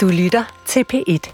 [0.00, 1.32] Du lytter til P1.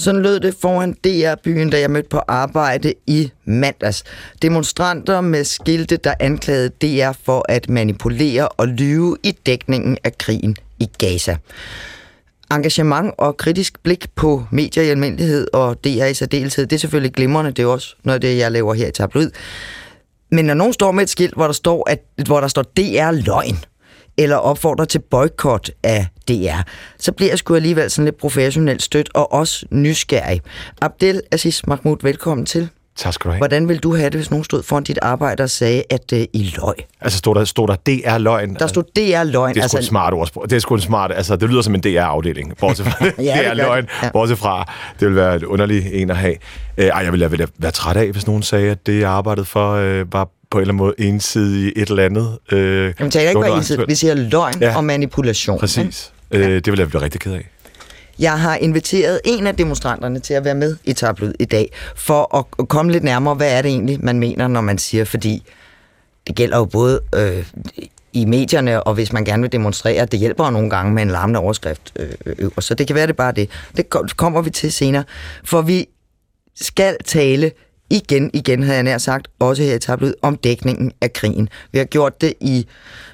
[0.00, 4.04] Sådan lød det foran DR-byen, da jeg mødte på arbejde i mandags.
[4.42, 10.56] Demonstranter med skilte, der anklagede DR for at manipulere og lyve i dækningen af krigen
[10.78, 11.36] i Gaza.
[12.50, 17.12] Engagement og kritisk blik på medier i almindelighed og DR i særdeleshed, det er selvfølgelig
[17.12, 17.50] glimrende.
[17.50, 19.30] Det er også noget af det, jeg laver her i Tabloid.
[20.30, 23.10] Men når nogen står med et skilt, hvor der står, at, hvor der står DR
[23.10, 23.58] løgn,
[24.22, 26.60] eller opfordrer til boykot af DR,
[26.98, 30.40] så bliver jeg sgu alligevel sådan lidt professionelt stødt og også nysgerrig.
[30.82, 32.68] Abdel Aziz Mahmoud, velkommen til.
[32.96, 33.38] Tak skal du have.
[33.38, 36.18] Hvordan vil du have det, hvis nogen stod foran dit arbejde og sagde, at uh,
[36.18, 36.74] I løg?
[37.00, 38.54] Altså stod der, stod der DR-løgn?
[38.54, 39.54] Der stod DR-løgn.
[39.54, 40.50] Det er sgu altså, et smart ordsprog.
[40.50, 43.50] Det er sgu en smart, altså det lyder som en DR-afdeling, bortset fra Ja.
[43.50, 44.10] DR-løgn, Ja.
[44.12, 46.34] bortset fra, det vil være et underligt en at have.
[46.78, 49.10] Øh, ej, jeg ville, jeg ville være træt af, hvis nogen sagde, at det, jeg
[49.10, 52.38] arbejdede for, øh, var på en eller anden måde ensidigt et eller andet.
[52.52, 53.88] Øh, Jamen, taler ikke bare ensidigt.
[53.88, 54.76] Vi siger løgn Ja.
[54.76, 55.58] og manipulation.
[55.58, 56.12] Præcis.
[56.30, 57.48] Øh, det ville jeg blive rigtig ked af.
[58.18, 62.36] Jeg har inviteret en af demonstranterne til at være med i Tablet i dag, for
[62.60, 65.42] at komme lidt nærmere, hvad er det egentlig, man mener, når man siger, fordi
[66.26, 67.44] det gælder jo både øh,
[68.12, 71.08] i medierne, og hvis man gerne vil demonstrere, det hjælper jo nogle gange med en
[71.10, 72.66] larmende overskrift øh, øverst.
[72.68, 73.50] Så det kan være, det bare det.
[73.76, 75.04] Det kom- kommer vi til senere.
[75.44, 75.86] For vi
[76.60, 77.50] skal tale
[77.90, 81.48] igen, igen havde jeg nær sagt, også her i Tablet, om dækningen af krigen.
[81.72, 82.66] Vi har gjort det i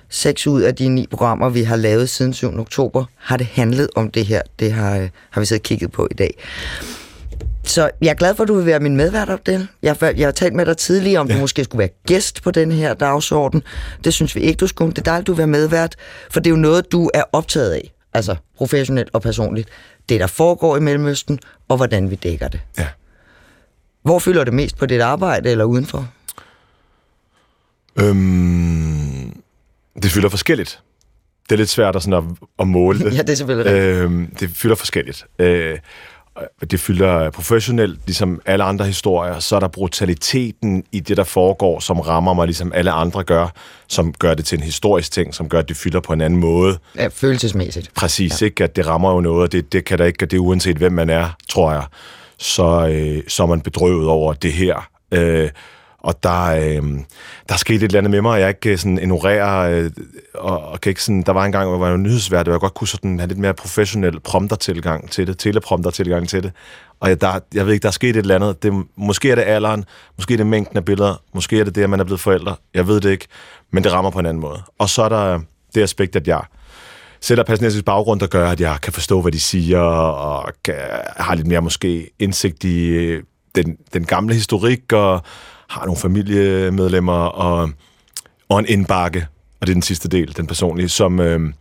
[0.09, 2.59] seks ud af de ni programmer, vi har lavet siden 7.
[2.59, 4.43] oktober, har det handlet om det her.
[4.59, 6.39] Det har, øh, har vi siddet og kigget på i dag.
[7.65, 9.69] Så jeg er glad for, at du vil være min medvært, Abdel.
[9.83, 11.35] Jeg, jeg har talt med dig tidligere, om ja.
[11.35, 13.63] du måske skulle være gæst på den her dagsorden.
[14.05, 14.91] Det synes vi ikke, du skulle.
[14.91, 15.97] Det er dejligt, du vil være medvært,
[16.31, 17.93] for det er jo noget, du er optaget af.
[18.15, 19.69] Altså professionelt og personligt.
[20.09, 21.39] Det, der foregår i Mellemøsten,
[21.69, 22.61] og hvordan vi dækker det.
[22.79, 22.87] Ja.
[24.07, 26.09] Hvor fylder det mest på dit arbejde eller udenfor?
[28.01, 29.41] Øhm,
[30.03, 30.81] det fylder forskelligt.
[31.49, 33.13] Det er lidt svært at, sådan at, at måle det.
[33.17, 33.97] Ja, det er selvfølgelig rigtigt.
[33.97, 35.27] Øhm, det fylder forskelligt.
[35.39, 35.79] Øh,
[36.71, 39.39] det fylder professionelt, ligesom alle andre historier.
[39.39, 43.49] Så er der brutaliteten i det, der foregår, som rammer mig, ligesom alle andre gør,
[43.89, 46.41] som gør det til en historisk ting, som gør, at det fylder på en anden
[46.41, 46.79] måde.
[46.97, 47.91] Ja, følelsesmæssigt.
[47.95, 48.47] Præcis, ja.
[48.47, 48.65] ikke?
[48.65, 50.77] At det rammer jo noget, og det, det kan der ikke, og det er uanset
[50.77, 51.85] hvem man er, tror jeg.
[52.39, 54.89] Så, øh, så er man bedrøvet over det her.
[55.13, 55.51] Øh,
[55.99, 56.83] og der, øh,
[57.49, 59.91] der er sket et eller andet med mig, og jeg ikke øh, sådan ignorerer, øh,
[60.35, 62.61] og, og kan ikke sådan, der var en gang, hvor jeg var nyhedsvært, og jeg
[62.61, 66.53] godt kunne sådan have lidt mere professionel prompter-tilgang til det, teleprompter-tilgang til det.
[67.01, 68.63] Og jeg, der, jeg ved ikke, der er sket et eller andet.
[68.63, 69.85] Det, måske er det alderen,
[70.17, 72.57] måske er det mængden af billeder, måske er det det, at man er blevet forældre.
[72.75, 73.27] Jeg ved det ikke,
[73.71, 74.63] men det rammer på en anden måde.
[74.79, 75.41] Og så er der
[75.75, 76.43] det aspekt, at jeg
[77.21, 80.75] sætter palæstinensisk baggrund, der gør, at jeg kan forstå, hvad de siger, og kan,
[81.17, 83.23] har lidt mere måske indsigt i øh,
[83.55, 85.23] den, den gamle historik, og
[85.69, 87.71] har nogle familiemedlemmer, og,
[88.49, 89.27] og en indbakke,
[89.61, 91.53] og det er den sidste del, den personlige, som, øh,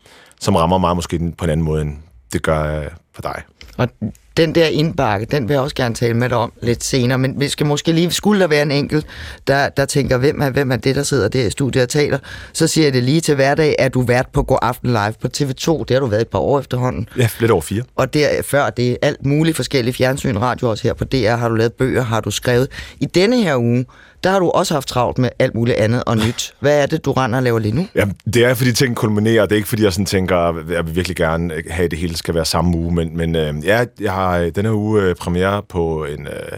[0.42, 1.98] som rammer mig måske på en anden måde, end
[2.34, 3.42] det gør øh, for dig.
[3.78, 3.90] Og
[4.38, 7.40] den der indbakke, den vil jeg også gerne tale med dig om lidt senere, men
[7.40, 9.06] vi skal måske lige, skulle der være en enkelt,
[9.47, 12.19] der, der tænker, hvem er, hvem er det, der sidder der i studiet og taler,
[12.53, 15.28] så siger jeg det lige til hverdag, at du vært på God Aften Live på
[15.38, 17.84] TV2, det har du været et par år efterhånden, Ja, lidt over fire.
[17.96, 21.50] og der, før det er alt muligt forskellige fjernsyn, radio også her på DR, har
[21.50, 22.67] du lavet bøger, har du skrevet.
[23.00, 23.85] I denne her uge,
[24.24, 26.53] der har du også haft travlt med alt muligt andet og nyt.
[26.59, 27.88] Hvad er det, du render og laver lige nu?
[27.96, 29.42] Ja, det er, fordi ting kulminerer.
[29.42, 31.92] Det er ikke, fordi jeg sådan tænker, at jeg vil virkelig gerne øh, have, at
[31.92, 32.96] det hele skal være samme uge.
[32.96, 36.58] Men, men øh, ja, jeg har øh, den her uge øh, premiere på en øh,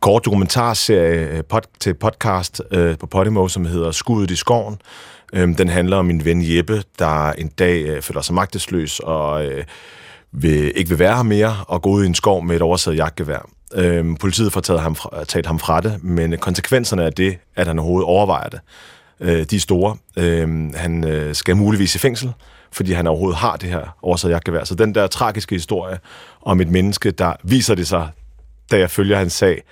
[0.00, 4.76] kort dokumentarserie øh, pod, til podcast øh, på Podimo, som hedder Skuddet i skoven.
[5.32, 9.44] Øh, den handler om min ven Jeppe, der en dag øh, føler sig magtesløs og
[9.44, 9.64] øh,
[10.32, 12.96] vil, ikke vil være her mere og gå ud i en skov med et oversat
[12.96, 13.48] jagtgevær.
[13.74, 17.66] Øhm, politiet får taget ham, fra, taget ham fra det, men konsekvenserne af det, at
[17.66, 18.60] han overhovedet overvejer det,
[19.20, 19.96] øh, de er store.
[20.16, 22.32] Øhm, han øh, skal muligvis i fængsel,
[22.72, 24.64] fordi han overhovedet har det her oversat jagtgevær.
[24.64, 25.98] Så den der tragiske historie
[26.42, 28.08] om et menneske, der viser det sig,
[28.70, 29.62] da jeg følger hans sag,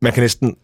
[0.00, 0.56] man kan næsten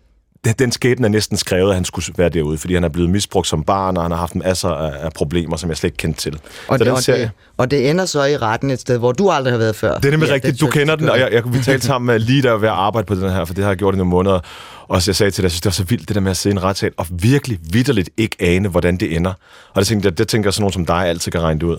[0.44, 3.10] den- den skæbne er næsten skrevet, at han skulle være derude, fordi han er blevet
[3.10, 5.96] misbrugt som barn, og han har haft masser af, af problemer, som jeg slet ikke
[5.96, 6.34] kendte til.
[6.34, 8.98] Og, så det, den og, serie, det, og det ender så i retten et sted,
[8.98, 9.94] hvor du aldrig har været før.
[9.96, 12.20] det er nemlig Ja, rigtigt, du så- kender den, og jeg, jeg, vi talte sammen
[12.20, 14.10] lige der ved at arbejde på den her, for det har jeg gjort i nogle
[14.10, 14.40] måneder.
[14.88, 16.30] Og så jeg sagde til dig, jeg synes, det var så vildt, det der med
[16.30, 19.32] at sidde i en retssal, og virkelig vidderligt ikke ane, hvordan det ender.
[19.74, 21.66] Og det tænkte jeg, det tænker jeg sådan nogen som dig altid kan regne det
[21.66, 21.78] ud.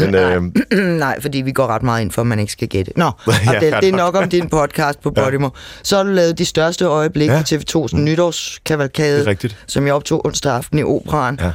[0.00, 0.14] Men
[0.78, 2.92] øh, Nej, fordi vi går ret meget ind for, at man ikke skal gætte.
[2.96, 3.32] Nå, Ja,
[3.76, 4.14] og det, er nok.
[4.16, 5.48] om din podcast på Podimo.
[5.82, 7.40] Så har du lavet de største øjeblikke Ja.
[7.40, 8.04] på TV2's mm.
[8.04, 9.36] nytårskavalkade,
[9.66, 11.38] som jeg optog onsdag aften i Operan.
[11.40, 11.52] Ja.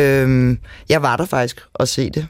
[0.00, 0.58] Øhm,
[0.88, 2.26] jeg var der faktisk og se det.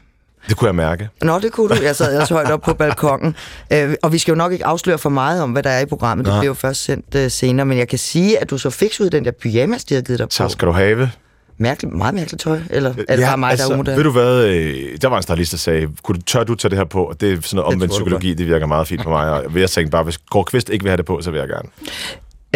[0.49, 1.09] Det kunne jeg mærke.
[1.21, 1.83] Nå, det kunne du.
[1.83, 3.35] Jeg sad også højt op på balkongen.
[3.73, 5.85] Øh, og vi skal jo nok ikke afsløre for meget om, hvad der er i
[5.85, 6.25] programmet.
[6.25, 6.39] Det Nej.
[6.39, 7.65] bliver jo først sendt øh, senere.
[7.65, 10.19] Men jeg kan sige, at du så fik ud den der pyjamas, de har givet
[10.19, 10.31] dig på.
[10.31, 11.11] Så skal du have.
[11.59, 12.59] Mærkeligt, meget mærkeligt tøj.
[12.69, 13.97] Eller er det bare mig, der er umoderne?
[13.97, 16.69] Ved du hvad, øh, der var en stylist, der sagde, kunne du, tør du tage
[16.69, 17.03] det her på?
[17.03, 19.31] Og det er sådan noget omvendt psykologi, det virker meget fint for mig.
[19.31, 21.47] Og jeg tænkte bare, hvis Gård Kvist ikke vil have det på, så vil jeg
[21.47, 21.69] gerne.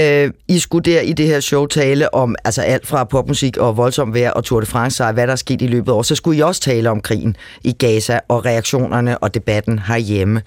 [0.02, 3.78] Øh, I skulle der i det her show tale om altså alt fra popmusik og
[3.78, 6.02] voldsom vejr og Tour de France, og hvad der er sket i løbet af år.
[6.02, 10.42] Så skulle I også tale om krigen i Gaza og reaktionerne og debatten herhjemme.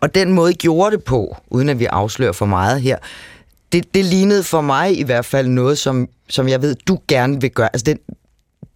[0.00, 2.96] Og den måde, I gjorde det på, uden at vi afslører for meget her,
[3.72, 7.40] det, det lignede for mig i hvert fald noget, som, som jeg ved, du gerne
[7.40, 7.68] vil gøre.
[7.72, 7.98] Altså den,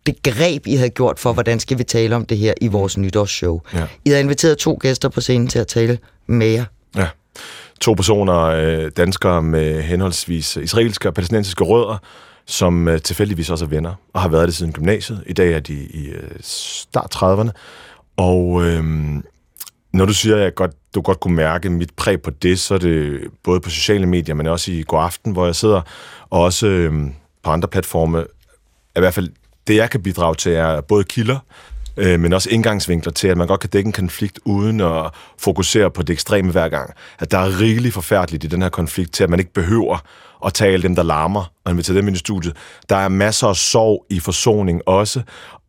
[0.07, 2.99] det greb, I havde gjort for, hvordan skal vi tale om det her i vores
[2.99, 3.61] nytårsshow.
[3.75, 3.87] Ja.
[4.05, 6.65] I havde inviteret to gæster på scenen til at tale med jer.
[6.97, 7.07] Ja.
[7.81, 11.99] To personer, øh, danskere med henholdsvis israelske og palæstinensiske rødder,
[12.47, 15.25] som øh, tilfældigvis også er venner, og har været det siden gymnasiet.
[15.27, 17.51] I dag er de i øh, start 30'erne.
[18.17, 18.85] Og øh,
[19.93, 22.75] når du siger, at jeg godt, du godt kunne mærke mit præg på det, så
[22.75, 25.83] er det både på sociale medier, men også i går aften, hvor jeg sidder,
[26.31, 26.93] og også øh,
[27.43, 28.25] på andre platforme.
[28.97, 29.31] I hvert fald
[29.67, 31.39] det, jeg kan bidrage til, er både kilder,
[31.99, 35.91] øh, men også indgangsvinkler til, at man godt kan dække en konflikt uden at fokusere
[35.91, 36.95] på det ekstreme hver gang.
[37.19, 39.99] At der er rigeligt forfærdeligt i den her konflikt til, at man ikke behøver
[40.47, 42.57] at tage alle dem, der larmer, og invitere dem ind i studiet.
[42.89, 45.23] Der er masser af sorg i forsoning også,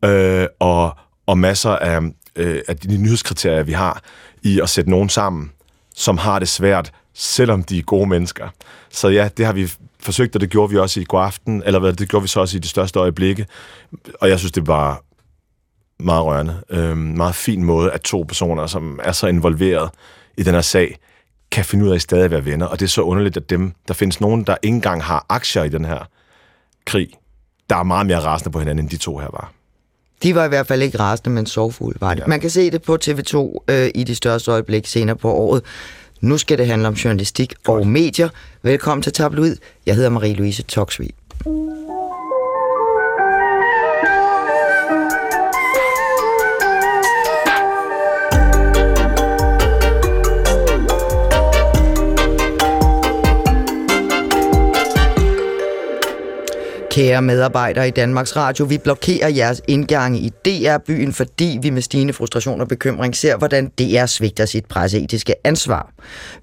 [0.04, 0.96] øh, og,
[1.26, 2.00] og masser af,
[2.36, 4.02] øh, af de nyhedskriterier, vi har
[4.42, 5.52] i at sætte nogen sammen,
[5.94, 8.48] som har det svært, selvom de er gode mennesker.
[8.90, 11.78] Så ja, det har vi forsøgt, og det gjorde vi også i går aften, eller
[11.80, 13.46] hvad, det gjorde vi så også i de største øjeblikke.
[14.20, 15.02] Og jeg synes, det var
[16.02, 16.56] meget rørende.
[16.70, 19.90] Øhm, meget fin måde, at to personer, som er så involveret
[20.36, 20.98] i den her sag,
[21.50, 22.66] kan finde ud af at stadig at være venner.
[22.66, 25.64] Og det er så underligt, at dem, der findes nogen, der ikke engang har aktier
[25.64, 26.08] i den her
[26.86, 27.08] krig,
[27.70, 29.52] der er meget mere rasende på hinanden, end de to her var.
[30.22, 32.20] De var i hvert fald ikke rasende, men sorgfulde var det.
[32.20, 32.26] Ja.
[32.26, 35.62] Man kan se det på TV2 øh, i de største øjeblik senere på året.
[36.20, 37.80] Nu skal det handle om journalistik Godt.
[37.80, 38.28] og medier.
[38.62, 39.56] Velkommen til Tabloid.
[39.86, 41.10] Jeg hedder Marie-Louise Toksvig.
[57.00, 62.12] Kære medarbejdere i Danmarks Radio, vi blokerer jeres indgange i DR-byen, fordi vi med stigende
[62.12, 65.92] frustration og bekymring ser, hvordan DR svigter sit presseetiske ansvar.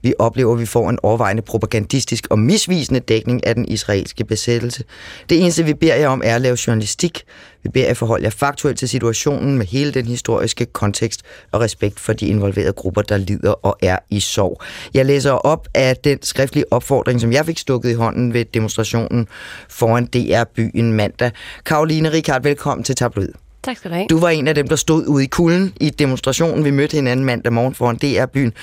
[0.01, 4.83] Vi oplever, at vi får en overvejende propagandistisk og misvisende dækning af den israelske besættelse.
[5.30, 7.24] Det eneste, vi beder jer om, er at lave journalistik.
[7.63, 11.21] Vi beder jer forholde jer faktuelt til situationen med hele den historiske kontekst
[11.51, 14.62] og respekt for de involverede grupper, der lider og er i sorg.
[14.94, 19.27] Jeg læser op af den skriftlige opfordring, som jeg fik stukket i hånden ved demonstrationen
[19.69, 21.31] foran DR-byen mandag.
[21.65, 23.30] Karoline Rikard, velkommen til Tabloid.
[23.63, 24.07] Tak skal du have.
[24.09, 26.65] Du var en af dem, der stod ude i kulden i demonstrationen.
[26.65, 28.54] Vi mødte hinanden mandag morgen foran DR-byen.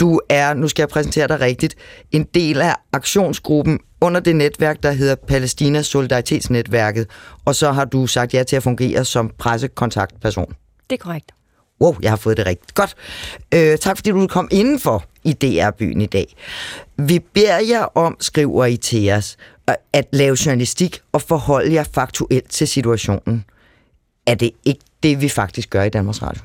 [0.00, 1.74] Du er, nu skal jeg præsentere dig rigtigt,
[2.12, 7.06] en del af aktionsgruppen under det netværk, der hedder Palæstinas Solidaritetsnetværket,
[7.44, 10.54] og så har du sagt ja til at fungere som pressekontaktperson.
[10.90, 11.32] Det er korrekt.
[11.80, 12.74] Wow, jeg har fået det rigtigt.
[12.74, 12.94] Godt.
[13.54, 16.36] Øh, tak fordi du kom indenfor i DR-byen i dag.
[16.96, 19.36] Vi beder jer om, skriver I til os,
[19.92, 23.44] at lave journalistik og forholde jer faktuelt til situationen.
[24.26, 26.42] Er det ikke det, vi faktisk gør i Danmarks Radio?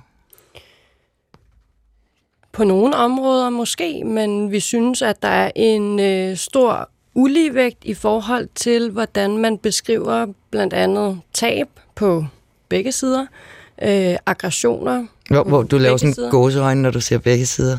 [2.53, 7.93] På nogle områder måske, men vi synes, at der er en øh, stor uligevægt i
[7.93, 12.25] forhold til, hvordan man beskriver blandt andet tab på
[12.69, 13.25] begge sider,
[13.83, 15.05] øh, aggressioner.
[15.29, 17.77] Hvor, hvor du laver sådan gåseøjne, når du ser begge sider.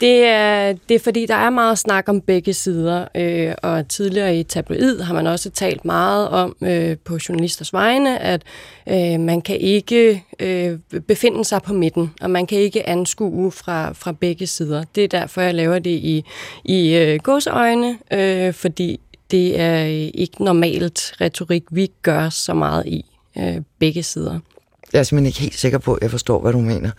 [0.00, 4.36] Det er, det er fordi, der er meget snak om begge sider, øh, og tidligere
[4.36, 8.42] i tabloid har man også talt meget om øh, på journalisters vegne, at
[8.88, 10.78] øh, man kan ikke øh,
[11.08, 14.84] befinde sig på midten, og man kan ikke anskue fra, fra begge sider.
[14.94, 16.24] Det er derfor, jeg laver det i,
[16.64, 22.86] i øh, gåseøjne, øh, fordi det er øh, ikke normalt retorik, vi gør så meget
[22.86, 23.04] i
[23.38, 24.38] øh, begge sider.
[24.92, 26.90] Jeg er simpelthen ikke helt sikker på, at jeg forstår, hvad du mener.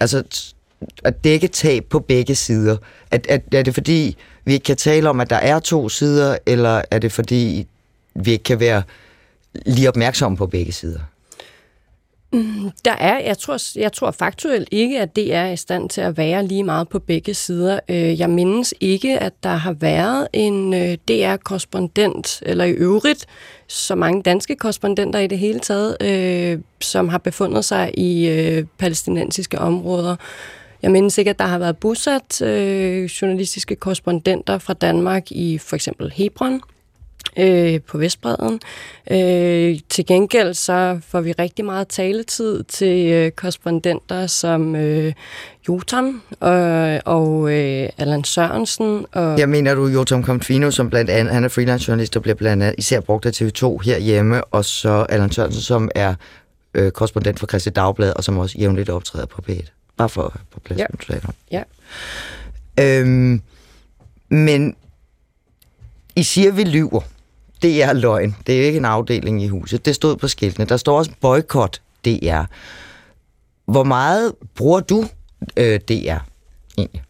[0.00, 0.54] Altså, t-
[1.04, 2.76] at dække tab på begge sider.
[3.10, 6.36] At, at, er det fordi, vi ikke kan tale om, at der er to sider,
[6.46, 7.66] eller er det fordi,
[8.14, 8.82] vi ikke kan være
[9.66, 11.00] lige opmærksomme på begge sider?
[12.32, 16.00] Mm, der er, jeg tror, jeg tror faktuelt ikke, at det er i stand til
[16.00, 17.80] at være lige meget på begge sider.
[17.88, 23.26] Øh, jeg mindes ikke, at der har været en øh, DR-korrespondent, eller i øvrigt
[23.66, 29.58] så mange danske korrespondenter i det hele taget, øh, som har befundet sig i palæstinensiske
[29.58, 30.16] områder.
[30.82, 35.76] Jeg mindes ikke, at der har været bosat øh, journalistiske korrespondenter fra Danmark i for
[35.76, 36.60] eksempel Hebron,
[37.38, 38.60] øh, på Vestbreden.
[39.10, 45.12] Øh, til gengæld så får vi rigtig meget taletid til øh, korrespondenter som øh,
[45.68, 49.06] Jotam og, og øh, Allan Sørensen.
[49.12, 52.34] Og Jeg mener du Jotam Confino, som blandt andet, han er freelance journalist og bliver
[52.34, 56.14] blandt andet især brugt af TV2 herhjemme, og så Allan Sørensen, som er
[56.74, 59.77] øh, korrespondent for Christi Dagblad, og som også jævnligt optræder på P1.
[59.98, 60.86] Bare for at have på plads, Ja.
[61.06, 61.30] sagde det.
[61.50, 61.62] Ja.
[62.80, 63.42] Øhm,
[64.28, 64.76] men
[66.16, 67.00] I siger, vi lyver.
[67.62, 68.36] Det er løgn.
[68.46, 69.84] Det er ikke en afdeling i huset.
[69.84, 70.66] Det stod på skiltene.
[70.66, 72.42] Der står også boykot DR.
[73.64, 75.04] Hvor meget bruger du
[75.56, 76.18] øh, DR
[76.78, 77.02] egentlig?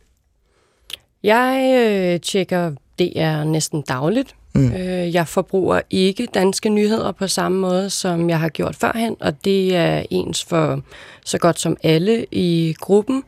[1.23, 1.73] Jeg
[2.15, 4.35] øh, tjekker DR næsten dagligt.
[4.59, 4.73] Mm.
[4.73, 9.45] Øh, jeg forbruger ikke danske nyheder på samme måde, som jeg har gjort førhen, og
[9.45, 10.81] det er ens for
[11.25, 13.23] så godt som alle i gruppen.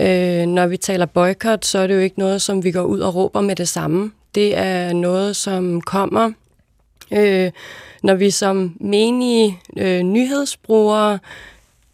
[0.00, 3.00] Øh, når vi taler boykot, så er det jo ikke noget, som vi går ud
[3.00, 4.12] og råber med det samme.
[4.34, 6.32] Det er noget, som kommer,
[7.12, 7.50] øh,
[8.02, 11.18] når vi som menige øh, nyhedsbrugere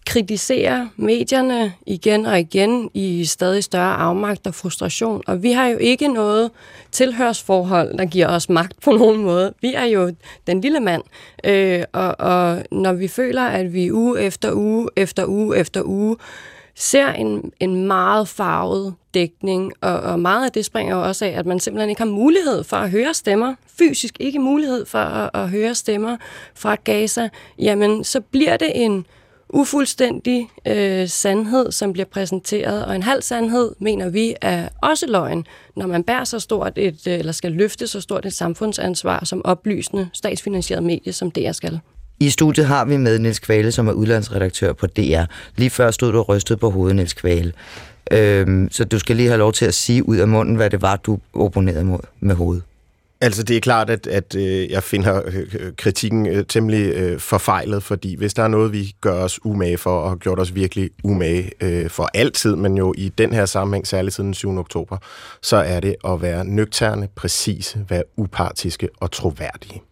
[0.06, 5.22] kritiserer medierne igen og igen i stadig større afmagt og frustration.
[5.26, 6.50] Og vi har jo ikke noget
[6.92, 9.54] tilhørsforhold, der giver os magt på nogen måde.
[9.60, 10.12] Vi er jo
[10.46, 11.02] den lille mand.
[11.44, 16.16] Øh, og, og når vi føler, at vi uge efter uge efter uge efter uge
[16.74, 21.28] ser en, en meget farvet dækning, og, og meget af det springer jo også af,
[21.28, 25.30] at man simpelthen ikke har mulighed for at høre stemmer, fysisk ikke mulighed for at,
[25.34, 26.16] at høre stemmer
[26.54, 29.06] fra Gaza, jamen så bliver det en
[29.48, 35.46] ufuldstændig øh, sandhed, som bliver præsenteret, og en halv sandhed, mener vi, er også løgn,
[35.76, 39.42] når man bærer så stort et, øh, eller skal løfte så stort et samfundsansvar som
[39.44, 41.80] oplysende statsfinansieret medie, som DR skal.
[42.20, 45.24] I studiet har vi med Niels Kvale, som er udlandsredaktør på DR.
[45.56, 47.52] Lige før stod du rystet på hovedet, Niels Kvale.
[48.10, 50.82] Øhm, så du skal lige have lov til at sige ud af munden, hvad det
[50.82, 52.62] var, du opponerede mod med hovedet.
[53.20, 57.20] Altså, det er klart, at, at øh, jeg finder øh, øh, kritikken øh, temmelig øh,
[57.20, 60.54] forfejlet, fordi hvis der er noget, vi gør os umage for, og har gjort os
[60.54, 64.58] virkelig umage øh, for altid, men jo i den her sammenhæng, særligt siden den 7.
[64.58, 64.96] oktober,
[65.42, 69.82] så er det at være nøgterne, præcise, være upartiske og troværdige.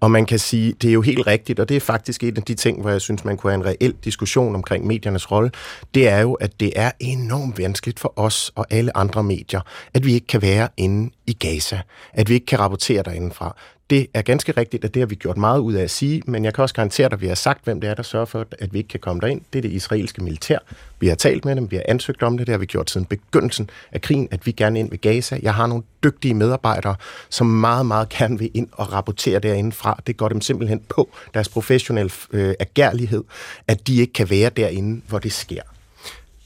[0.00, 2.42] Og man kan sige, det er jo helt rigtigt, og det er faktisk en af
[2.42, 5.50] de ting, hvor jeg synes, man kunne have en reel diskussion omkring mediernes rolle,
[5.94, 9.60] det er jo, at det er enormt vanskeligt for os og alle andre medier,
[9.94, 11.80] at vi ikke kan være inde i Gaza,
[12.12, 13.56] at vi ikke kan rapportere derindefra.
[13.92, 16.44] Det er ganske rigtigt, at det har vi gjort meget ud af at sige, men
[16.44, 18.46] jeg kan også garantere dig, at vi har sagt, hvem det er, der sørger for,
[18.58, 19.40] at vi ikke kan komme derind.
[19.52, 20.58] Det er det israelske militær.
[21.00, 23.06] Vi har talt med dem, vi har ansøgt om det, det har vi gjort siden
[23.06, 25.38] begyndelsen af krigen, at vi gerne ind ved Gaza.
[25.42, 26.94] Jeg har nogle dygtige medarbejdere,
[27.30, 30.02] som meget, meget gerne vil ind og rapportere derindefra.
[30.06, 33.24] Det går dem simpelthen på deres professionelle øh, agerlighed,
[33.68, 35.62] at de ikke kan være derinde, hvor det sker.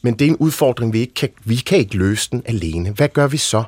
[0.02, 2.90] Men det er en udfordring, vi ikke kan, vi kan ikke løse den alene.
[2.90, 3.64] Hvad gør vi så?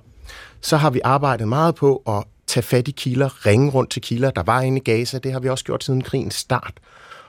[0.61, 4.31] Så har vi arbejdet meget på at tage fat i kilder, ringe rundt til kilder,
[4.31, 5.19] der var inde i Gaza.
[5.19, 6.73] Det har vi også gjort siden krigens start.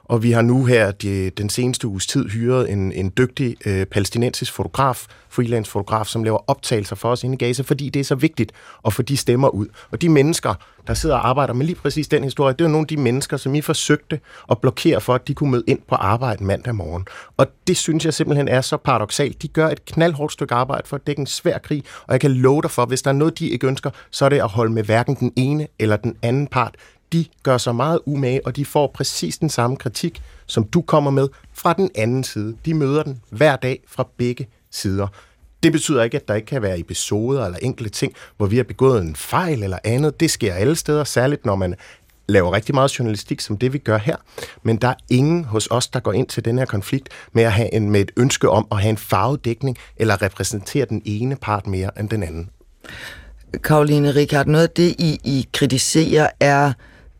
[0.09, 3.85] Og vi har nu her de, den seneste uges tid hyret en, en dygtig øh,
[3.85, 8.03] palæstinensisk fotograf, freelance fotograf, som laver optagelser for os inde i Gaza, fordi det er
[8.03, 8.51] så vigtigt
[8.85, 9.67] at få de stemmer ud.
[9.91, 10.53] Og de mennesker,
[10.87, 13.37] der sidder og arbejder med lige præcis den historie, det er nogle af de mennesker,
[13.37, 14.19] som I forsøgte
[14.51, 17.05] at blokere for, at de kunne møde ind på arbejde mandag morgen.
[17.37, 19.41] Og det synes jeg simpelthen er så paradoxalt.
[19.41, 22.31] De gør et knaldhårdt stykke arbejde for at dække en svær krig, og jeg kan
[22.31, 24.73] love dig for, hvis der er noget, de ikke ønsker, så er det at holde
[24.73, 26.75] med hverken den ene eller den anden part
[27.13, 31.11] de gør sig meget umage, og de får præcis den samme kritik, som du kommer
[31.11, 32.55] med fra den anden side.
[32.65, 35.07] De møder den hver dag fra begge sider.
[35.63, 38.63] Det betyder ikke, at der ikke kan være episoder eller enkelte ting, hvor vi har
[38.63, 40.19] begået en fejl eller andet.
[40.19, 41.75] Det sker alle steder, særligt når man
[42.27, 44.15] laver rigtig meget journalistik, som det vi gør her.
[44.63, 47.51] Men der er ingen hos os, der går ind til den her konflikt med, at
[47.51, 51.67] have en, med et ønske om at have en farvedækning eller repræsentere den ene part
[51.67, 52.49] mere end den anden.
[53.63, 56.73] Karoline Rikard, noget af det, I, I kritiserer, er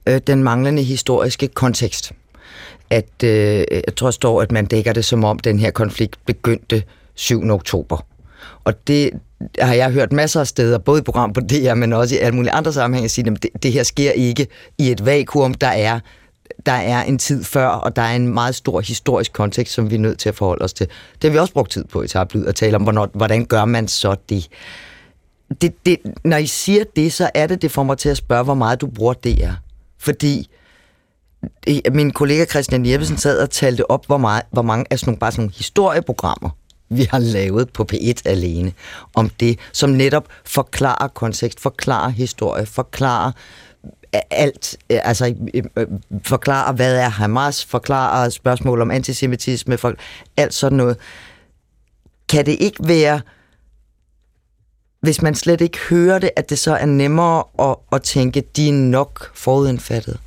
[0.08, 2.12] øh, den manglende historiske kontekst.
[2.90, 6.84] At, øh, jeg tror, står, at man dækker det som om, den her konflikt begyndte
[7.16, 7.50] 7.
[7.50, 8.06] oktober.
[8.64, 9.10] Og det
[9.60, 12.36] har jeg hørt masser af steder, både i program på DR, men også i alle
[12.36, 15.54] mulige andre sammenhænge, sige, at det, det her sker ikke i et vakuum.
[15.54, 16.00] Der er,
[16.66, 19.96] der er en tid før, og der er en meget stor historisk kontekst, som vi
[19.96, 20.88] er nødt til at forholde os til.
[21.22, 23.66] Det har vi også brugt tid på i Tablyd at tale om, hvornår, hvordan gør
[23.66, 24.50] man så det?
[25.62, 28.44] det, det, når I siger det, så er det, det får mig til at spørge,
[28.44, 29.52] hvor meget du bruger DR.
[30.00, 30.50] Fordi
[31.92, 35.20] min kollega Christian Jeppesen sad og talte op, hvor, meget, hvor mange af sådan nogle,
[35.20, 36.50] bare sådan nogle historieprogrammer,
[36.90, 38.74] vi har lavet på P1 alene,
[39.16, 43.32] om det, som netop forklarer kontekst, forklarer historie, forklarer
[44.16, 45.88] øh, alt, øh, altså øh,
[46.24, 49.94] forklarer, hvad er Hamas, forklarer spørgsmål om antisemitisme, for,
[50.38, 50.98] alt sådan noget.
[52.30, 53.22] Kan det ikke være
[55.02, 58.70] hvis man slet ikke hører det, at det så er nemmere at, at tænke, de
[58.70, 60.20] er nok forudindfattet?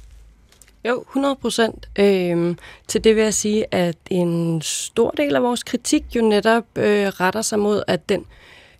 [0.84, 1.88] Jo, 100 procent.
[1.98, 6.64] Øhm, til det vil jeg sige, at en stor del af vores kritik jo netop
[6.76, 8.24] øh, retter sig mod, at den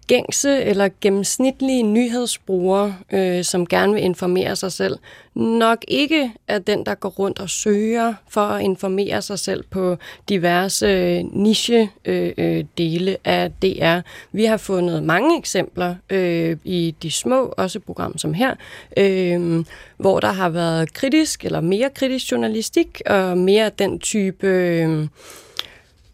[0.07, 4.99] gængse eller gennemsnitlige nyhedsbrugere, øh, som gerne vil informere sig selv,
[5.35, 9.97] nok ikke er den, der går rundt og søger for at informere sig selv på
[10.29, 14.01] diverse øh, niche-dele øh, øh af DR.
[14.33, 18.55] Vi har fundet mange eksempler øh, i de små, også program som her,
[18.97, 19.65] øh,
[19.97, 24.47] hvor der har været kritisk eller mere kritisk journalistik og mere den type...
[24.47, 25.09] Øh,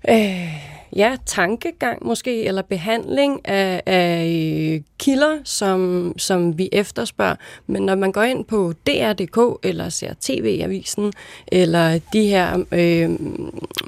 [0.09, 4.27] øh, ja, tankegang måske, eller behandling af, af
[4.75, 7.37] øh, kilder, som, som vi efterspørger.
[7.67, 11.13] Men når man går ind på DR.dk, eller ser TV-avisen,
[11.47, 13.11] eller de her øh,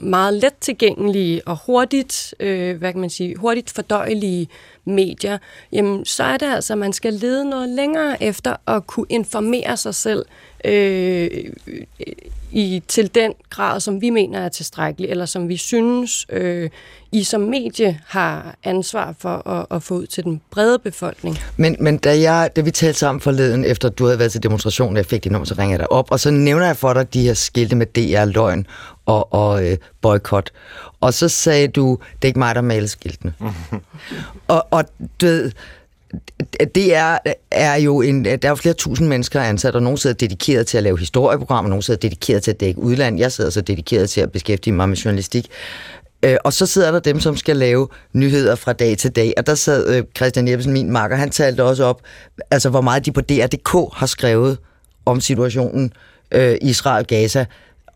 [0.02, 4.48] meget let tilgængelige og hurtigt, øh, hvad kan man sige, hurtigt fordøjelige
[4.84, 5.38] medier,
[5.72, 9.76] jamen så er det altså, at man skal lede noget længere efter at kunne informere
[9.76, 10.24] sig selv
[10.64, 11.28] øh,
[12.52, 16.70] i, til den grad, som vi mener er tilstrækkelig, eller som vi synes, øh,
[17.12, 21.38] I som medie har ansvar for at, at få ud til den brede befolkning.
[21.56, 24.96] Men, men da, jeg, da vi talte sammen forleden, efter du havde været til demonstrationen,
[24.96, 27.14] jeg fik dit nummer, så ringer jeg dig op, og så nævner jeg for dig
[27.14, 28.66] de her skilte med DR-løgn
[29.06, 30.50] og, og øh, boykot.
[31.00, 33.34] Og så sagde du, det er ikke mig, der maler skiltene.
[34.48, 34.84] og, og
[35.20, 35.52] du ved,
[36.74, 37.18] det er,
[37.50, 40.76] er jo en, der er jo flere tusind mennesker ansat, og nogle sidder dedikeret til
[40.76, 44.20] at lave historieprogrammer, nogle sidder dedikeret til at dække udland, jeg sidder så dedikeret til
[44.20, 45.46] at beskæftige mig med journalistik.
[46.22, 49.46] Øh, og så sidder der dem, som skal lave nyheder fra dag til dag, og
[49.46, 52.02] der sad øh, Christian Jeppesen, min makker, han talte også op,
[52.50, 54.58] altså hvor meget de på DR.dk har skrevet
[55.06, 55.92] om situationen
[56.32, 57.44] øh, Israel-Gaza,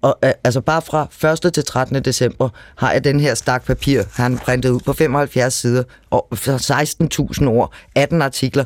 [0.04, 1.52] og øh, altså bare fra 1.
[1.52, 2.04] til 13.
[2.04, 7.46] december har jeg den her stak papir, han printet ud på 75 sider, og 16.000
[7.46, 8.64] ord, 18 artikler,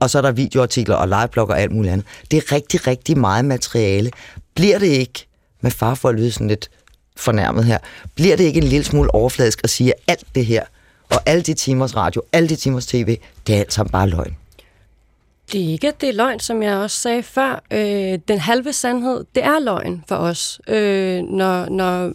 [0.00, 2.06] og så er der videoartikler og liveblogger og alt muligt andet.
[2.30, 4.10] Det er rigtig, rigtig meget materiale.
[4.54, 5.26] Bliver det ikke,
[5.60, 6.70] med far for at lyde sådan lidt
[7.16, 7.78] fornærmet her,
[8.14, 10.64] bliver det ikke en lille smule overfladisk at sige, at alt det her,
[11.10, 14.36] og alle de timers radio, alle de timers tv, det er alt sammen bare løgn?
[15.52, 17.62] Det er ikke, at det er løgn, som jeg også sagde før.
[17.70, 22.12] Øh, den halve sandhed, det er løgn for os, øh, når, når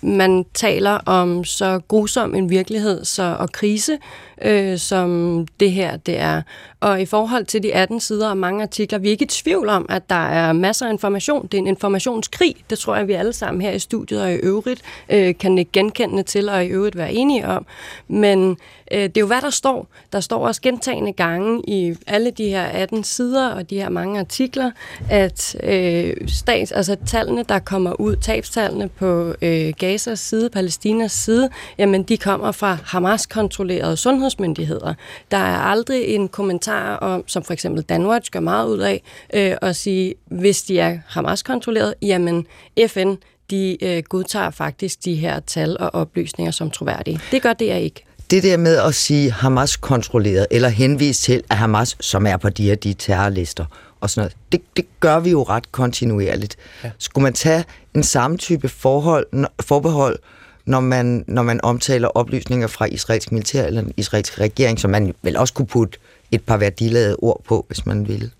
[0.00, 3.98] man taler om så grusom en virkelighed så, og krise,
[4.42, 6.42] øh, som det her det er.
[6.80, 9.68] Og i forhold til de 18 sider og mange artikler, vi er ikke i tvivl
[9.68, 11.46] om, at der er masser af information.
[11.46, 12.56] Det er en informationskrig.
[12.70, 15.72] Det tror jeg, vi alle sammen her i studiet og i øvrigt øh, kan ikke
[15.72, 17.66] genkende til og i øvrigt være enige om.
[18.08, 18.56] Men
[18.92, 19.86] øh, det er jo, hvad der står.
[20.12, 24.20] Der står også gentagende gange i alle de her 18 sider og de her mange
[24.20, 24.70] artikler,
[25.10, 31.50] at øh, stats, altså tallene, der kommer ud, tabstallene på øh, Gazas side, Palæstinas side,
[31.78, 34.94] jamen de kommer fra Hamas-kontrollerede sundhedsmyndigheder.
[35.30, 39.02] Der er aldrig en kommentar om, som for eksempel Danwatch gør meget ud af,
[39.34, 42.46] øh, at sige, hvis de er Hamas-kontrolleret, jamen
[42.86, 43.14] FN,
[43.50, 47.20] de øh, godtager faktisk de her tal og oplysninger som troværdige.
[47.30, 51.56] Det gør det ikke det der med at sige Hamas kontrolleret, eller henvise til, at
[51.56, 53.64] Hamas, som er på de her de terrorlister,
[54.00, 56.56] og sådan noget, det, det gør vi jo ret kontinuerligt.
[56.84, 56.90] Ja.
[56.98, 59.26] Skulle man tage en samme type forhold,
[59.60, 60.18] forbehold,
[60.66, 65.14] når man, når man omtaler oplysninger fra israelsk militær eller den israelske regering, som man
[65.22, 65.98] vel også kunne putte
[66.32, 68.30] et par værdiladede ord på, hvis man ville?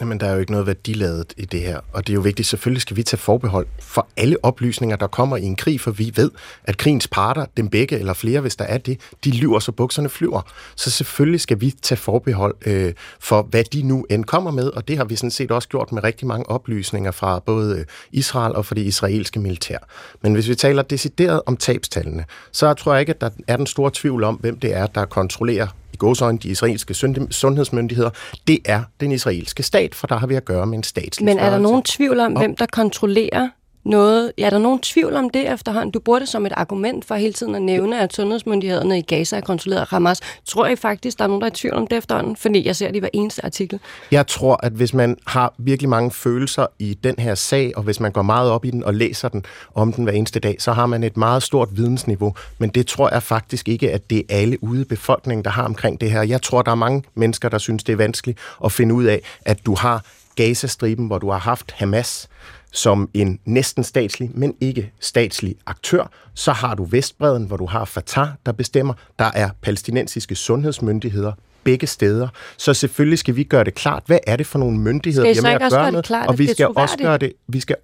[0.00, 2.48] Jamen, der er jo ikke noget værdiladet i det her, og det er jo vigtigt.
[2.48, 6.12] Selvfølgelig skal vi tage forbehold for alle oplysninger, der kommer i en krig, for vi
[6.16, 6.30] ved,
[6.64, 10.08] at krigens parter, dem begge eller flere, hvis der er det, de lyver, så bukserne
[10.08, 10.42] flyver.
[10.76, 14.88] Så selvfølgelig skal vi tage forbehold øh, for, hvad de nu end kommer med, og
[14.88, 18.54] det har vi sådan set også gjort med rigtig mange oplysninger fra både øh, Israel
[18.54, 19.78] og fra det israelske militær.
[20.22, 23.66] Men hvis vi taler decideret om tabstallene, så tror jeg ikke, at der er den
[23.66, 25.66] store tvivl om, hvem det er, der kontrollerer
[25.98, 26.94] gåsøjne, de israelske
[27.30, 28.10] sundhedsmyndigheder,
[28.46, 31.38] det er den israelske stat, for der har vi at gøre med en statslig Men
[31.38, 33.48] er der nogen tvivl om, hvem der kontrollerer
[33.88, 34.32] noget.
[34.38, 35.90] Ja, er der nogen tvivl om det efterhånden?
[35.90, 39.36] Du bruger det som et argument for hele tiden at nævne, at sundhedsmyndighederne i Gaza
[39.36, 40.20] er kontrolleret af Hamas.
[40.44, 42.36] Tror I faktisk, der er nogen, der er i tvivl om det efterhånden?
[42.36, 43.80] Fordi jeg ser det i hver eneste artikel.
[44.10, 48.00] Jeg tror, at hvis man har virkelig mange følelser i den her sag, og hvis
[48.00, 50.72] man går meget op i den og læser den om den hver eneste dag, så
[50.72, 52.34] har man et meget stort vidensniveau.
[52.58, 55.64] Men det tror jeg faktisk ikke, at det er alle ude i befolkningen, der har
[55.64, 56.22] omkring det her.
[56.22, 59.20] Jeg tror, der er mange mennesker, der synes, det er vanskeligt at finde ud af,
[59.44, 60.04] at du har
[60.36, 62.28] Gazastriben, hvor du har haft Hamas,
[62.72, 66.10] som en næsten statslig, men ikke statslig aktør.
[66.34, 68.94] Så har du Vestbreden, hvor du har Fatah, der bestemmer.
[69.18, 71.32] Der er palæstinensiske sundhedsmyndigheder,
[71.68, 72.28] begge steder.
[72.56, 75.48] Så selvfølgelig skal vi gøre det klart, hvad er det for nogle myndigheder, skal vi
[75.48, 77.76] har med at gøre med, klart, og vi skal også gøre det, vi skal,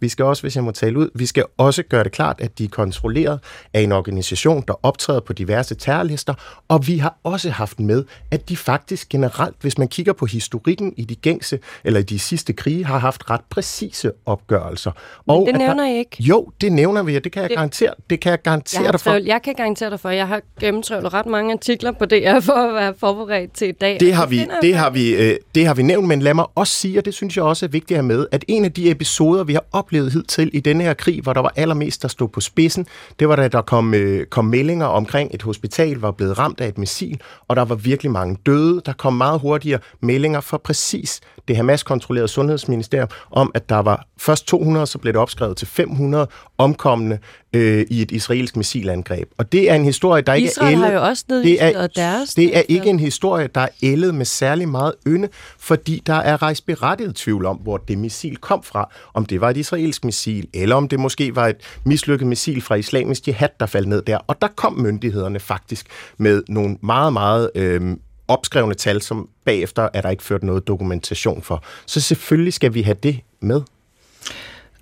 [0.00, 2.58] vi skal også, hvis jeg må tale ud, vi skal også gøre det klart, at
[2.58, 3.40] de er kontrolleret
[3.74, 6.34] af en organisation, der optræder på diverse terrorlister,
[6.68, 10.94] og vi har også haft med, at de faktisk generelt, hvis man kigger på historikken
[10.96, 14.90] i de gængse, eller i de sidste krige, har haft ret præcise opgørelser.
[15.26, 16.16] Men og det nævner I ikke?
[16.20, 18.92] Jo, det nævner vi, og det kan jeg det, garantere, det kan jeg garantere jeg
[18.92, 19.12] dig for.
[19.12, 22.74] Jeg kan garantere dig for, jeg har gennemtrøvlet ret mange artikler på DR for at
[22.74, 22.94] være
[23.24, 24.00] forberedt til i dag.
[24.00, 26.72] Det har, vi, det, har vi, øh, det har vi nævnt, men lad mig også
[26.72, 28.90] sige, og det synes jeg også er vigtigt at have med, at en af de
[28.90, 32.28] episoder, vi har oplevet hidtil i denne her krig, hvor der var allermest, der stod
[32.28, 32.86] på spidsen,
[33.18, 36.68] det var da der kom, øh, kom meldinger omkring, et hospital var blevet ramt af
[36.68, 38.82] et missil, og der var virkelig mange døde.
[38.86, 44.46] Der kom meget hurtigere meldinger fra præcis det Hamas-kontrollerede sundhedsministerium om, at der var først
[44.46, 47.18] 200, så blev det opskrevet til 500 omkomne
[47.54, 49.28] øh, i et israelsk missilangreb.
[49.38, 50.86] Og det er en historie, der ikke Israel er ældet.
[50.86, 51.24] har jo også
[51.60, 52.34] er, deres.
[52.34, 56.14] Det er ikke en historie, historie, der er ældet med særlig meget ynde, fordi der
[56.14, 58.90] er rejst berettiget tvivl om, hvor det missil kom fra.
[59.14, 62.74] Om det var et israelsk missil, eller om det måske var et mislykket missil fra
[62.74, 64.18] islamisk jihad, der faldt ned der.
[64.26, 65.86] Og der kom myndighederne faktisk
[66.18, 67.96] med nogle meget, meget øh,
[68.28, 71.64] opskrevne tal, som bagefter er der ikke ført noget dokumentation for.
[71.86, 73.62] Så selvfølgelig skal vi have det med.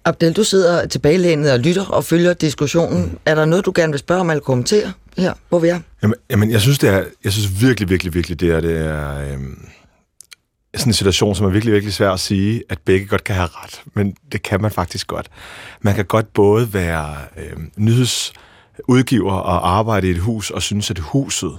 [0.04, 3.02] Abdel, du sidder tilbagelænet og lytter og følger diskussionen.
[3.02, 3.18] Mm.
[3.26, 5.80] Er der noget, du gerne vil spørge om eller kommentere her, hvor vi er?
[6.02, 9.32] Jamen, jamen jeg synes, det er, jeg synes virkelig, virkelig, virkelig, det er, det er
[9.32, 9.68] øhm,
[10.74, 13.48] sådan en situation, som er virkelig, virkelig svær at sige, at begge godt kan have
[13.52, 13.82] ret.
[13.94, 15.26] Men det kan man faktisk godt.
[15.80, 20.98] Man kan godt både være øhm, nyhedsudgiver og arbejde i et hus og synes, at
[20.98, 21.58] huset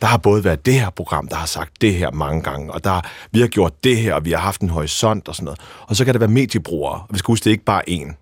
[0.00, 2.84] der har både været det her program, der har sagt det her mange gange, og
[2.84, 5.60] der, vi har gjort det her, og vi har haft en horisont og sådan noget.
[5.80, 6.94] Og så kan det være mediebrugere.
[6.94, 8.14] Og vi skal huske, det er ikke bare én.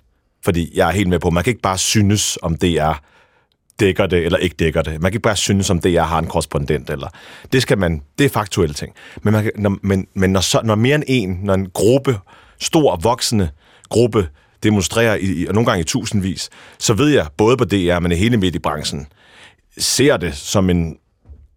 [0.45, 3.03] Fordi jeg er helt med på, man kan ikke bare synes, om det er
[3.81, 4.93] dækker det eller ikke dækker det.
[4.93, 6.91] Man kan ikke bare synes, om det er har en korrespondent.
[6.91, 7.09] Eller.
[7.53, 8.93] Det skal man, det er faktuelle ting.
[9.23, 12.19] Men, man kan, når, men, men når, så, når mere end en, når en gruppe,
[12.61, 13.51] stor, voksende
[13.88, 14.29] gruppe,
[14.62, 18.14] demonstrerer, i, og nogle gange i tusindvis, så ved jeg, både på DR, men i
[18.14, 19.07] hele mediebranchen,
[19.79, 20.97] ser det som en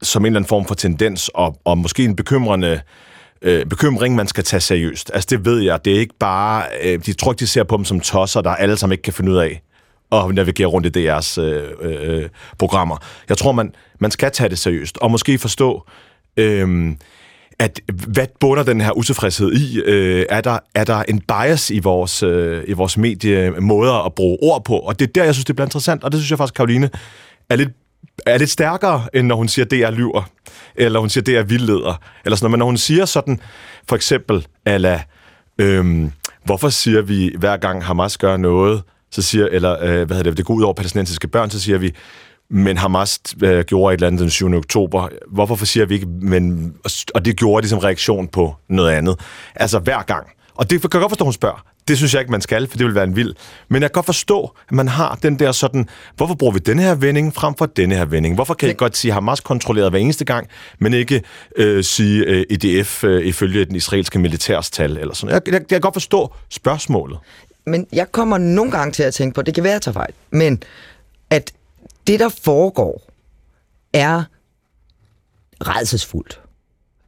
[0.01, 2.81] som en eller anden form for tendens, og, og måske en bekymrende
[3.41, 5.11] øh, bekymring, man skal tage seriøst.
[5.13, 7.77] Altså det ved jeg, det er ikke bare, øh, de tror ikke, de ser på
[7.77, 9.61] dem som tosser, der alle sammen ikke kan finde ud af
[10.11, 12.97] at navigere rundt i deres øh, øh, programmer.
[13.29, 15.87] Jeg tror, man, man skal tage det seriøst, og måske forstå,
[16.37, 16.95] øh,
[17.59, 19.79] at hvad bunder den her utilfredshed i?
[19.79, 24.37] Øh, er, der, er der en bias i vores, øh, i vores mediemåder at bruge
[24.41, 24.79] ord på?
[24.79, 26.89] Og det er der, jeg synes, det bliver interessant, og det synes jeg faktisk, Karoline
[27.49, 27.69] er lidt
[28.25, 30.29] er lidt stærkere, end når hun siger, det er lyver,
[30.75, 32.51] eller hun siger, det er vildleder, eller sådan noget.
[32.51, 33.39] Men når hun siger sådan,
[33.89, 35.03] for eksempel, ala,
[35.57, 36.11] øhm,
[36.43, 40.37] hvorfor siger vi, hver gang Hamas gør noget, så siger, eller øh, hvad hedder det,
[40.37, 41.93] det går ud over palæstinensiske børn, så siger vi,
[42.49, 44.53] men Hamas øh, gjorde et eller andet den 7.
[44.53, 45.07] oktober.
[45.31, 46.73] Hvorfor siger vi ikke, men,
[47.15, 49.19] og det gjorde de som reaktion på noget andet.
[49.55, 50.27] Altså hver gang.
[50.55, 51.65] Og det kan jeg godt forstå, hun spørger.
[51.87, 53.33] Det synes jeg ikke, man skal, for det vil være en vild.
[53.69, 56.79] Men jeg kan godt forstå, at man har den der sådan, hvorfor bruger vi den
[56.79, 58.35] her vending frem for denne her vending?
[58.35, 60.47] Hvorfor kan jeg godt sige Hamas kontrolleret hver eneste gang,
[60.79, 61.21] men ikke
[61.55, 65.81] øh, sige øh, EDF øh, ifølge den israelske militærstal eller sådan jeg, jeg, jeg kan
[65.81, 67.19] godt forstå spørgsmålet.
[67.65, 69.93] Men jeg kommer nogle gange til at tænke på, det kan være, at jeg tager
[69.93, 70.63] fejl, men
[71.29, 71.51] at
[72.07, 73.01] det, der foregår,
[73.93, 74.23] er
[75.61, 76.41] redselsfuldt.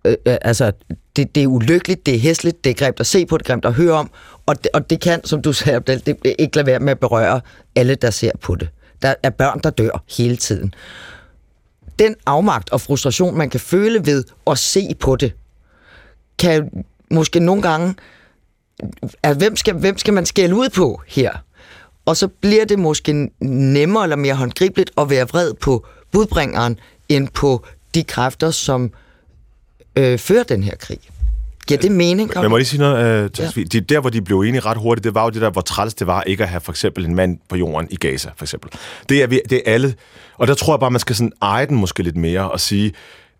[0.05, 0.71] Øh, øh, altså,
[1.15, 3.47] det, det er ulykkeligt, det er hæsligt, det er grimt at se på, det er
[3.47, 4.11] grimt at høre om,
[4.45, 6.99] og det, og det kan, som du sagde, det, det ikke lade være med at
[6.99, 7.41] berøre
[7.75, 8.69] alle, der ser på det.
[9.01, 10.73] Der er børn, der dør hele tiden.
[11.99, 15.33] Den afmagt og frustration, man kan føle ved at se på det,
[16.37, 17.95] kan måske nogle gange...
[19.23, 21.31] Altså, hvem, skal, hvem skal man skælde ud på her?
[22.05, 27.27] Og så bliver det måske nemmere eller mere håndgribeligt at være vred på budbringeren, end
[27.27, 28.91] på de kræfter, som
[29.95, 30.99] øh, fører den her krig.
[31.67, 32.31] Giver det mening?
[32.35, 33.23] Men må lige sige noget?
[33.23, 33.63] Øh, ja.
[33.63, 35.93] de, der, hvor de blev enige ret hurtigt, det var jo det der, hvor træls
[35.93, 38.71] det var ikke at have for eksempel en mand på jorden i Gaza, for eksempel.
[39.09, 39.95] Det er, det er alle.
[40.37, 42.93] Og der tror jeg bare, man skal sådan eje den måske lidt mere og sige,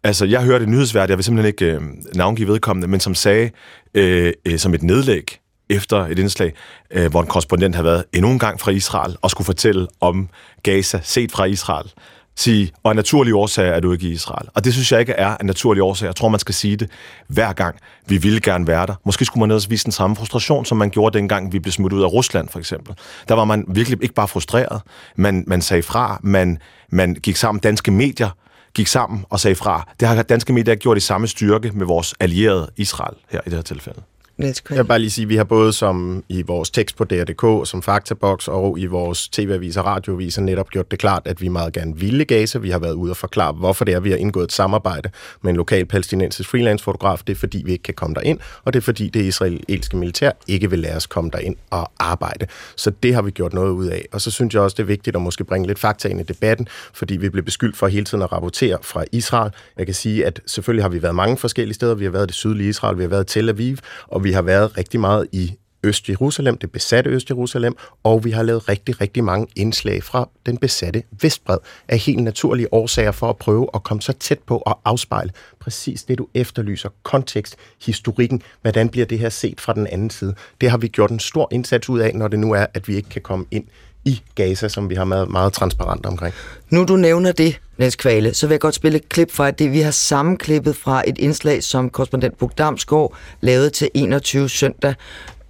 [0.03, 1.81] altså jeg hørte nyhedsvært, jeg vil simpelthen ikke øh,
[2.15, 3.49] navngive vedkommende, men som sagde,
[3.93, 5.39] øh, øh, som et nedlæg
[5.69, 6.53] efter et indslag,
[6.91, 10.29] øh, hvor en korrespondent havde været endnu en gang fra Israel og skulle fortælle om
[10.63, 11.91] Gaza set fra Israel
[12.35, 14.47] sige, og en naturlig årsag er du ikke i Israel.
[14.53, 16.05] Og det synes jeg ikke er en naturlig årsag.
[16.05, 16.89] Jeg tror, man skal sige det
[17.27, 17.75] hver gang.
[18.07, 18.95] Vi ville gerne være der.
[19.05, 21.93] Måske skulle man ned vise den samme frustration, som man gjorde dengang, vi blev smidt
[21.93, 22.95] ud af Rusland, for eksempel.
[23.27, 24.81] Der var man virkelig ikke bare frustreret.
[25.15, 26.19] Man, man sagde fra.
[26.23, 26.57] Man,
[26.89, 27.59] man gik sammen.
[27.61, 28.29] Danske medier
[28.73, 29.87] gik sammen og sagde fra.
[29.99, 33.53] Det har danske medier gjort i samme styrke med vores allierede Israel her i det
[33.53, 34.01] her tilfælde.
[34.37, 37.03] Niels Jeg vil bare lige sige, at vi har både som i vores tekst på
[37.03, 41.47] DR.dk, som Faktabox og i vores tv-aviser og radioaviser netop gjort det klart, at vi
[41.47, 42.59] meget gerne ville Gaza.
[42.59, 45.09] Vi har været ude og forklare, hvorfor det er, vi har indgået et samarbejde
[45.41, 47.21] med en lokal palæstinensisk freelance-fotograf.
[47.27, 50.31] Det er fordi, vi ikke kan komme derind, og det er fordi, det israelske militær
[50.47, 52.47] ikke vil lade os komme derind og arbejde.
[52.75, 54.05] Så det har vi gjort noget ud af.
[54.11, 56.23] Og så synes jeg også, det er vigtigt at måske bringe lidt fakta ind i
[56.23, 59.51] debatten, fordi vi blev beskyldt for hele tiden at rapportere fra Israel.
[59.77, 61.95] Jeg kan sige, at selvfølgelig har vi været mange forskellige steder.
[61.95, 64.31] Vi har været i det sydlige Israel, vi har været i Tel Aviv, og vi
[64.31, 69.23] har været rigtig meget i Øst-Jerusalem, det besatte Øst-Jerusalem, og vi har lavet rigtig, rigtig
[69.23, 71.57] mange indslag fra den besatte Vestbred
[71.87, 76.03] af helt naturlige årsager for at prøve at komme så tæt på og afspejle præcis
[76.03, 76.89] det, du efterlyser.
[77.03, 77.55] Kontekst,
[77.85, 80.35] historikken, hvordan bliver det her set fra den anden side.
[80.61, 82.95] Det har vi gjort en stor indsats ud af, når det nu er, at vi
[82.95, 83.65] ikke kan komme ind
[84.05, 86.33] i Gaza, som vi har været meget transparent omkring.
[86.69, 89.71] Nu du nævner det, Niels Kvale, så vil jeg godt spille et klip fra det.
[89.71, 94.95] Vi har sammenklippet fra et indslag, som korrespondent Bug Damsgaard lavede til 21 søndag,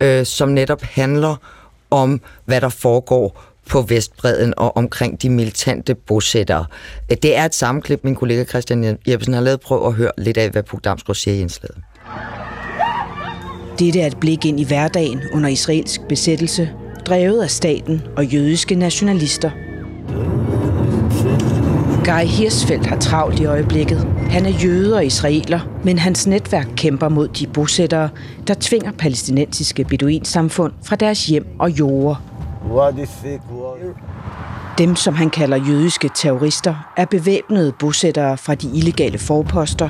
[0.02, 1.36] øh, som netop handler
[1.92, 6.66] om, hvad der foregår på Vestbreden og omkring de militante bosættere.
[7.12, 9.62] Øh, det er et sammenklip, min kollega Christian Jeppesen har lavet.
[9.62, 11.78] Prøv at høre lidt af, hvad Bug Damsgaard siger i indslaget.
[13.80, 16.70] Dette er et blik ind i hverdagen under israelsk besættelse,
[17.06, 19.52] drevet af staten og jødiske nationalister.
[22.06, 24.08] Guy Hirsfeldt har travlt i øjeblikket.
[24.30, 28.10] Han er jøde og israeler, men hans netværk kæmper mod de bosættere,
[28.48, 32.16] der tvinger palæstinensiske beduinsamfund fra deres hjem og jorder.
[34.78, 39.90] Dem, som han kalder jødiske terrorister, er bevæbnede bosættere fra de illegale forposter,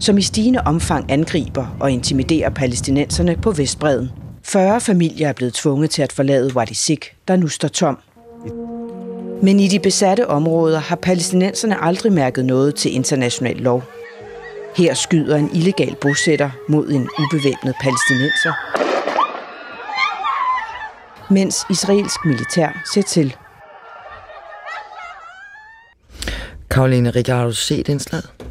[0.00, 4.10] som i stigende omfang angriber og intimiderer palæstinenserne på Vestbreden.
[4.44, 7.98] 40 familier er blevet tvunget til at forlade Wadi Sik, der nu står tom.
[9.44, 13.82] Men i de besatte områder har palæstinenserne aldrig mærket noget til international lov.
[14.76, 18.52] Her skyder en illegal bosætter mod en ubevæbnet palæstinenser,
[21.32, 23.36] mens israelsk militær ser til.
[26.70, 28.41] Karoline Rikker, har du set indslaget?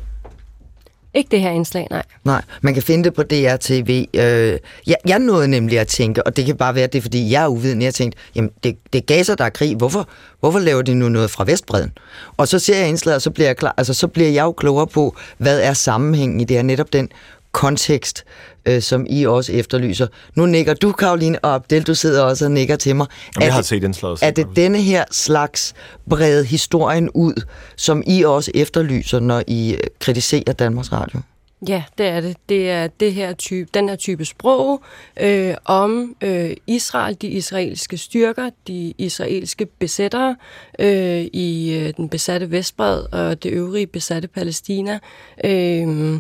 [1.14, 2.04] Ikke det her indslag, nej.
[2.24, 4.06] Nej, man kan finde det på DRTV.
[4.14, 7.32] Øh, jeg, jeg nåede nemlig at tænke, og det kan bare være, det er, fordi
[7.32, 9.76] jeg er uvidende, Jeg tænkte, jamen, det, det er Gaza, der er krig.
[9.76, 11.92] Hvorfor, hvorfor laver de nu noget fra Vestbreden?
[12.38, 14.52] Og så ser jeg indslaget, og så bliver jeg, klar, altså, så bliver jeg jo
[14.52, 16.64] klogere på, hvad er sammenhængen i det her.
[16.64, 17.10] Netop den
[17.52, 18.24] kontekst,
[18.66, 20.08] øh, som I også efterlyser.
[20.36, 23.08] Nu nikker du, Karoline, og Abdel, du sidder også og nikker til mig.
[23.36, 24.20] Jamen, jeg er har det, set indslaget.
[24.22, 25.74] Er det denne her slags
[26.10, 27.44] brede historien ud,
[27.76, 31.20] som I også efterlyser, når I øh, kritiserer Danmarks Radio?
[31.68, 32.38] Ja, det er det.
[32.50, 34.84] Det er det her type, den her type sprog
[35.20, 40.36] øh, om øh, Israel, de israelske styrker, de israelske besættere
[40.80, 45.00] øh, i øh, den besatte Vestbred og det øvrige besatte Palæstina.
[45.46, 46.20] Øh,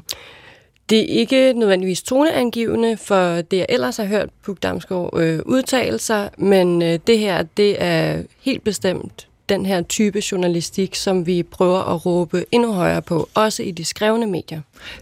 [0.91, 5.99] det er ikke nødvendigvis toneangivende for det, jeg ellers har hørt Puk Damsgaard øh, udtale
[5.99, 11.43] sig, men øh, det her, det er helt bestemt den her type journalistik, som vi
[11.43, 14.61] prøver at råbe endnu højere på, også i de skrevne medier.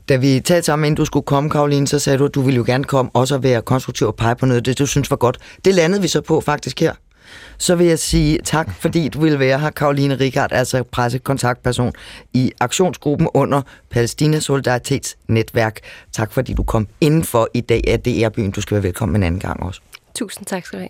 [0.09, 2.57] Da vi talte sammen, inden du skulle komme, Karoline, så sagde du, at du ville
[2.57, 5.17] jo gerne komme også at være konstruktiv og pege på noget, det du synes var
[5.17, 5.37] godt.
[5.65, 6.93] Det landede vi så på faktisk her.
[7.57, 11.93] Så vil jeg sige tak, fordi du ville være her, Karoline Rikard, altså pressekontaktperson
[12.33, 15.79] i aktionsgruppen under Palæstina Solidaritets netværk.
[16.11, 18.51] Tak fordi du kom indenfor i dag af DR-byen.
[18.51, 19.81] Du skal være velkommen en anden gang også.
[20.15, 20.89] Tusind tak skal du have.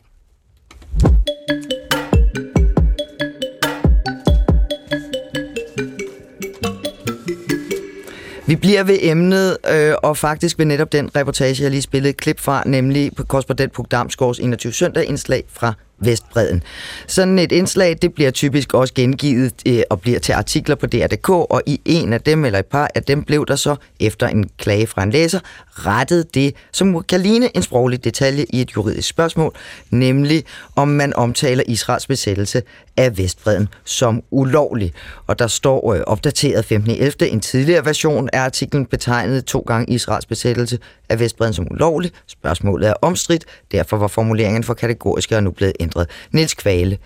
[8.49, 12.17] Vi bliver ved emnet, øh, og faktisk ved netop den reportage, jeg lige spillede et
[12.17, 16.63] klip fra, nemlig på korrespondent på Damsgaards 21 søndag indslag fra Vestbreden.
[17.07, 21.29] Sådan et indslag, det bliver typisk også gengivet øh, og bliver til artikler på DR.dk,
[21.29, 24.49] og i en af dem, eller et par af dem, blev der så, efter en
[24.57, 25.39] klage fra en læser,
[25.85, 29.55] rettet det, som kan ligne en sproglig detalje i et juridisk spørgsmål,
[29.91, 30.43] nemlig
[30.75, 32.62] om man omtaler Israels besættelse
[32.97, 34.93] af Vestbreden som ulovlig.
[35.27, 37.25] Og der står øh, opdateret 15.11.
[37.25, 42.11] En tidligere version af artiklen betegnet to gange Israels besættelse af Vestbreden som ulovlig.
[42.27, 46.09] Spørgsmålet er omstridt, derfor var formuleringen for kategoriske og nu blevet ændret.
[46.31, 46.97] Niels Kvale,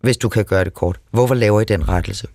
[0.00, 2.26] hvis du kan gøre det kort, hvorfor laver I den rettelse?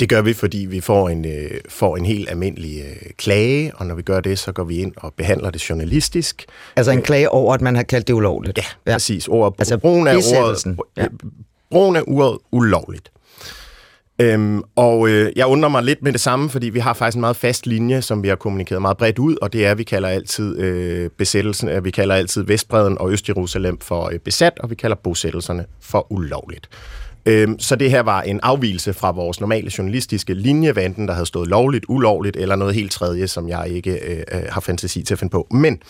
[0.00, 3.86] Det gør vi, fordi vi får en, øh, får en helt almindelig øh, klage, og
[3.86, 6.46] når vi gør det, så går vi ind og behandler det journalistisk.
[6.76, 8.58] Altså en klage over, at man har kaldt det ulovligt?
[8.58, 8.92] Ja, ja.
[8.92, 9.28] præcis.
[9.28, 11.06] Ord, altså brugen af ordet, ja.
[11.70, 13.10] brugen af ordet ulovligt.
[14.20, 17.20] Øhm, og øh, jeg undrer mig lidt med det samme, fordi vi har faktisk en
[17.20, 19.82] meget fast linje, som vi har kommunikeret meget bredt ud, og det er, at vi
[19.82, 24.70] kalder altid øh, besættelsen, at vi kalder altid Vestbreden og Østjerusalem for øh, besat, og
[24.70, 26.68] vi kalder bosættelserne for ulovligt.
[27.26, 31.14] Øhm, så det her var en afvielse fra vores normale journalistiske linje, hvad enten der
[31.14, 35.02] havde stået lovligt, ulovligt eller noget helt tredje, som jeg ikke øh, øh har fantasi
[35.02, 35.46] til at finde på.
[35.50, 35.82] Men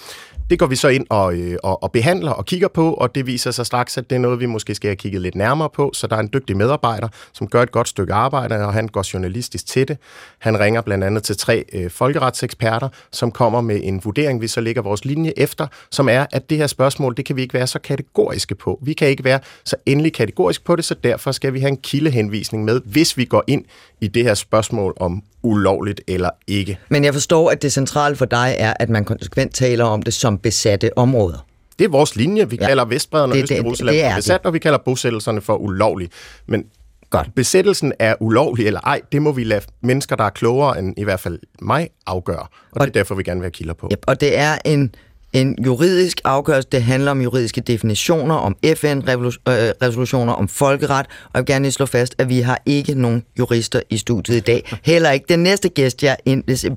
[0.51, 3.27] det går vi så ind og, øh, og, og behandler og kigger på, og det
[3.27, 5.91] viser sig straks, at det er noget, vi måske skal have kigget lidt nærmere på.
[5.95, 9.05] Så der er en dygtig medarbejder, som gør et godt stykke arbejde, og han går
[9.15, 9.99] journalistisk til det.
[10.39, 14.61] Han ringer blandt andet til tre øh, folkeretseksperter, som kommer med en vurdering, vi så
[14.61, 17.67] lægger vores linje efter, som er, at det her spørgsmål, det kan vi ikke være
[17.67, 18.79] så kategoriske på.
[18.83, 21.77] Vi kan ikke være så endelig kategorisk på det, så derfor skal vi have en
[21.77, 23.65] kildehenvisning med, hvis vi går ind
[24.01, 26.79] i det her spørgsmål om ulovligt eller ikke.
[26.89, 30.15] Men jeg forstår, at det centrale for dig er, at man konsekvent taler om det
[30.15, 31.47] som besatte områder.
[31.79, 32.51] Det er vores linje.
[32.51, 32.67] Vi ja.
[32.67, 34.47] kalder Vestbreden og Øst-Jerusalem for besat, det.
[34.47, 36.11] og vi kalder bosættelserne for ulovlige.
[36.47, 36.65] Men
[37.11, 37.35] Godt.
[37.35, 41.05] besættelsen er ulovlig eller ej, det må vi lade mennesker, der er klogere end i
[41.05, 42.39] hvert fald mig, afgøre.
[42.39, 43.89] Og, og det er derfor, vi gerne vil have kilder på.
[43.93, 44.95] Yep, og det er en
[45.33, 46.69] en juridisk afgørelse.
[46.73, 51.07] Det handler om juridiske definitioner, om FN-resolutioner, om folkeret.
[51.25, 54.37] Og jeg vil gerne lige slå fast, at vi har ikke nogen jurister i studiet
[54.37, 54.73] i dag.
[54.83, 56.17] Heller ikke den næste gæst, jeg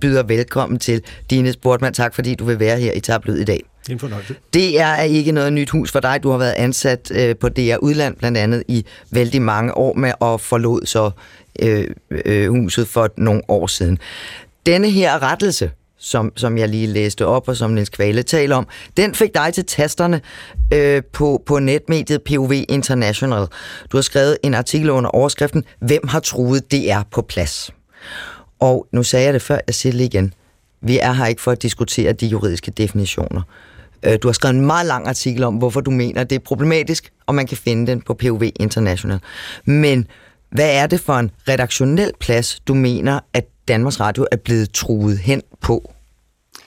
[0.02, 1.94] byder velkommen til, Dine Sportmand.
[1.94, 3.64] Tak fordi du vil være her i Tablet i dag.
[3.84, 4.36] Det er en fornøjelse.
[4.54, 6.20] Det er ikke noget nyt hus for dig.
[6.24, 10.12] Du har været ansat øh, på DR Udland blandt andet i vældig mange år med
[10.20, 11.12] og forlod så
[11.62, 11.88] øh,
[12.26, 14.00] øh, huset for nogle år siden.
[14.66, 15.72] Denne her rettelse,
[16.04, 19.54] som, som jeg lige læste op, og som Niels Kvale taler om, den fik dig
[19.54, 20.22] til tasterne
[20.74, 23.48] øh, på, på netmediet POV International.
[23.92, 27.72] Du har skrevet en artikel under overskriften, Hvem har truet DR på plads?
[28.60, 30.34] Og nu sagde jeg det før, jeg siger det igen.
[30.82, 33.42] Vi er her ikke for at diskutere de juridiske definitioner.
[34.04, 37.12] Øh, du har skrevet en meget lang artikel om, hvorfor du mener, det er problematisk,
[37.26, 39.20] og man kan finde den på POV International.
[39.66, 40.08] Men
[40.52, 45.18] hvad er det for en redaktionel plads, du mener, at Danmarks Radio er blevet truet
[45.18, 45.93] hen på,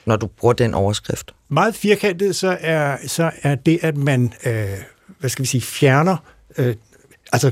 [0.06, 1.34] når du bruger den overskrift?
[1.48, 4.68] Meget firkantet, så er, så er det, at man, øh,
[5.18, 6.16] hvad skal vi sige, fjerner,
[6.58, 6.74] øh,
[7.32, 7.50] altså,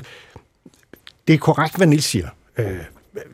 [1.27, 2.29] det er korrekt, hvad Nils siger.
[2.57, 2.79] Øh,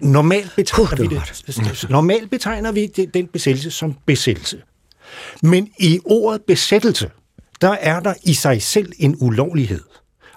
[0.00, 4.62] normalt betegner, uh, vi det, normalt betegner vi det, den besættelse som besættelse.
[5.42, 7.10] Men i ordet besættelse,
[7.60, 9.80] der er der i sig selv en ulovlighed.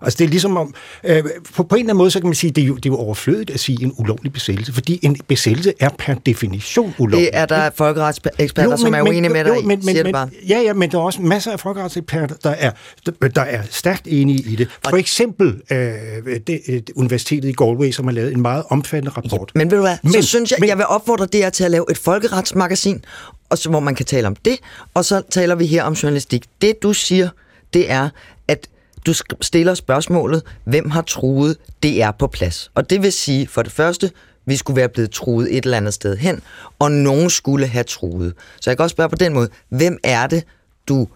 [0.03, 1.23] Altså det er ligesom om, øh,
[1.55, 2.89] på, på en eller anden måde, så kan man sige, det er, jo, det er
[2.89, 7.19] jo overflødigt at sige en ulovlig besættelse, fordi en besættelse er per definition ulovlig.
[7.19, 10.15] Det er der folkeretseksperter, jo, som er uenige med dig jo, men, men, men,
[10.49, 12.71] Ja, ja, men der er også masser af folkeretseksperter, der er,
[13.05, 14.67] der, der er stærkt enige i det.
[14.89, 15.77] For eksempel øh,
[16.47, 19.51] det, det, Universitetet i Galway, som har lavet en meget omfattende rapport.
[19.55, 21.63] Ja, men ved du hvad, men, så synes jeg, men, jeg vil opfordre DR til
[21.63, 23.05] at lave et folkeretsmagasin,
[23.49, 24.57] og så, hvor man kan tale om det,
[24.93, 26.45] og så taler vi her om journalistik.
[26.61, 27.29] Det du siger,
[27.73, 28.09] det er,
[28.47, 28.67] at
[29.05, 32.71] du stiller spørgsmålet, hvem har truet DR på plads?
[32.75, 34.11] Og det vil sige, for det første,
[34.45, 36.41] vi skulle være blevet truet et eller andet sted hen,
[36.79, 38.33] og nogen skulle have truet.
[38.61, 40.43] Så jeg kan også spørge på den måde, hvem er det,
[40.87, 41.07] du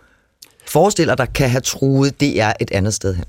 [0.67, 3.25] forestiller dig kan have truet DR et andet sted hen?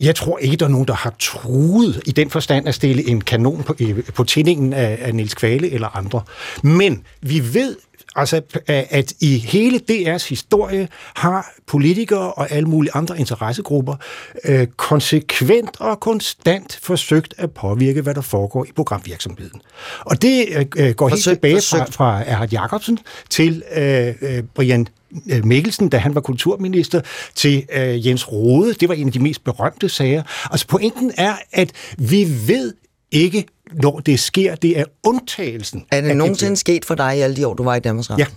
[0.00, 3.20] Jeg tror ikke, der er nogen, der har truet i den forstand at stille en
[3.20, 3.76] kanon på,
[4.14, 6.22] på tændingen af, af Nils Kvale eller andre.
[6.62, 7.76] Men vi ved
[8.16, 13.96] Altså, at i hele DR's historie har politikere og alle mulige andre interessegrupper
[14.44, 19.60] øh, konsekvent og konstant forsøgt at påvirke, hvad der foregår i programvirksomheden.
[20.00, 22.98] Og det øh, går forsøgt, helt tilbage fra, fra Erhard Jacobsen
[23.30, 24.86] til øh, øh, Brian
[25.30, 27.00] øh, Mikkelsen, da han var kulturminister,
[27.34, 28.74] til øh, Jens Rode.
[28.74, 30.22] Det var en af de mest berømte sager.
[30.50, 32.74] Altså pointen er, at vi ved
[33.10, 33.46] ikke,
[33.82, 34.54] når det sker.
[34.54, 35.84] Det er undtagelsen.
[35.90, 38.10] Er det nogensinde det sket for dig i alle de år, du var i Danmarks
[38.10, 38.26] Radio?
[38.28, 38.34] Ja.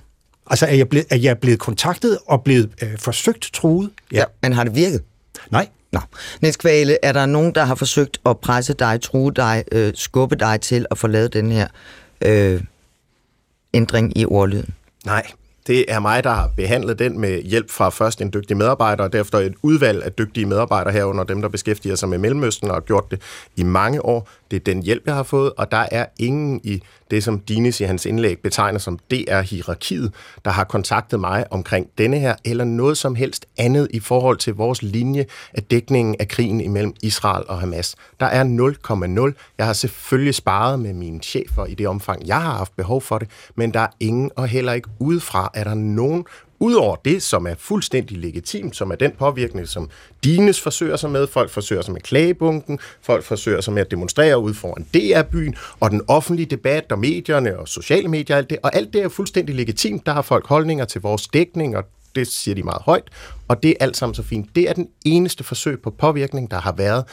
[0.49, 3.89] Altså, er jeg, blevet, er jeg blevet kontaktet og blevet øh, forsøgt truet?
[4.11, 4.17] Ja.
[4.17, 4.23] ja.
[4.41, 5.03] Men har det virket?
[5.51, 5.67] Nej.
[5.91, 5.99] Nå.
[6.41, 10.35] Niels Kvale, er der nogen, der har forsøgt at presse dig, true dig, øh, skubbe
[10.35, 11.67] dig til at få lavet den her
[12.21, 12.61] øh,
[13.73, 14.73] ændring i ordlyden?
[15.05, 15.31] Nej.
[15.67, 19.13] Det er mig, der har behandlet den med hjælp fra først en dygtig medarbejder, og
[19.13, 22.81] derefter et udvalg af dygtige medarbejdere herunder dem, der beskæftiger sig med Mellemøsten og har
[22.81, 23.21] gjort det
[23.55, 24.29] i mange år.
[24.51, 27.81] Det er den hjælp, jeg har fået, og der er ingen i det, som Dines
[27.81, 30.13] i hans indlæg betegner som DR-hierarkiet,
[30.45, 34.53] der har kontaktet mig omkring denne her, eller noget som helst andet i forhold til
[34.53, 37.95] vores linje af dækningen af krigen imellem Israel og Hamas.
[38.19, 38.43] Der er
[39.33, 39.53] 0,0.
[39.57, 43.17] Jeg har selvfølgelig sparet med mine chefer i det omfang, jeg har haft behov for
[43.17, 46.25] det, men der er ingen, og heller ikke udefra, er der nogen
[46.59, 49.89] Udover det, som er fuldstændig legitimt, som er den påvirkning, som
[50.23, 54.39] Dines forsøger sig med, folk forsøger sig med klagebunken, folk forsøger sig med at demonstrere
[54.39, 58.75] ud foran DR-byen, og den offentlige debat, og medierne og sociale medier, alt det, og
[58.75, 60.05] alt det er fuldstændig legitimt.
[60.05, 61.83] Der har folk holdninger til vores dækning, og
[62.15, 63.09] det siger de meget højt,
[63.47, 64.55] og det er alt sammen så fint.
[64.55, 67.05] Det er den eneste forsøg på påvirkning, der har været.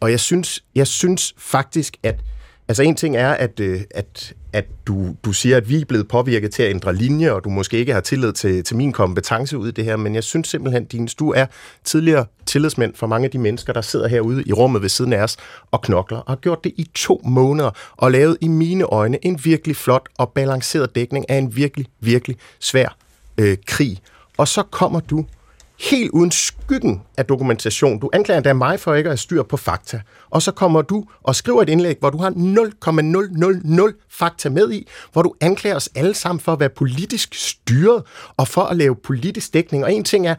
[0.00, 2.16] Og jeg synes, jeg synes faktisk, at
[2.68, 6.08] Altså en ting er, at, øh, at, at du, du siger, at vi er blevet
[6.08, 9.58] påvirket til at ændre linje, og du måske ikke har tillid til, til min kompetence
[9.58, 11.46] ud i det her, men jeg synes simpelthen, Dines, du er
[11.84, 15.22] tidligere tillidsmænd for mange af de mennesker, der sidder herude i rummet ved siden af
[15.22, 15.36] os
[15.70, 19.40] og knokler, og har gjort det i to måneder, og lavet i mine øjne en
[19.44, 22.96] virkelig flot og balanceret dækning af en virkelig, virkelig svær
[23.38, 24.00] øh, krig.
[24.36, 25.24] og så kommer du
[25.80, 27.98] helt uden skyggen af dokumentation.
[28.00, 30.00] Du anklager endda mig for ikke at have styr på fakta.
[30.30, 34.88] Og så kommer du og skriver et indlæg, hvor du har 0,000 fakta med i,
[35.12, 38.02] hvor du anklager os alle sammen for at være politisk styret
[38.36, 39.84] og for at lave politisk dækning.
[39.84, 40.34] Og en ting er,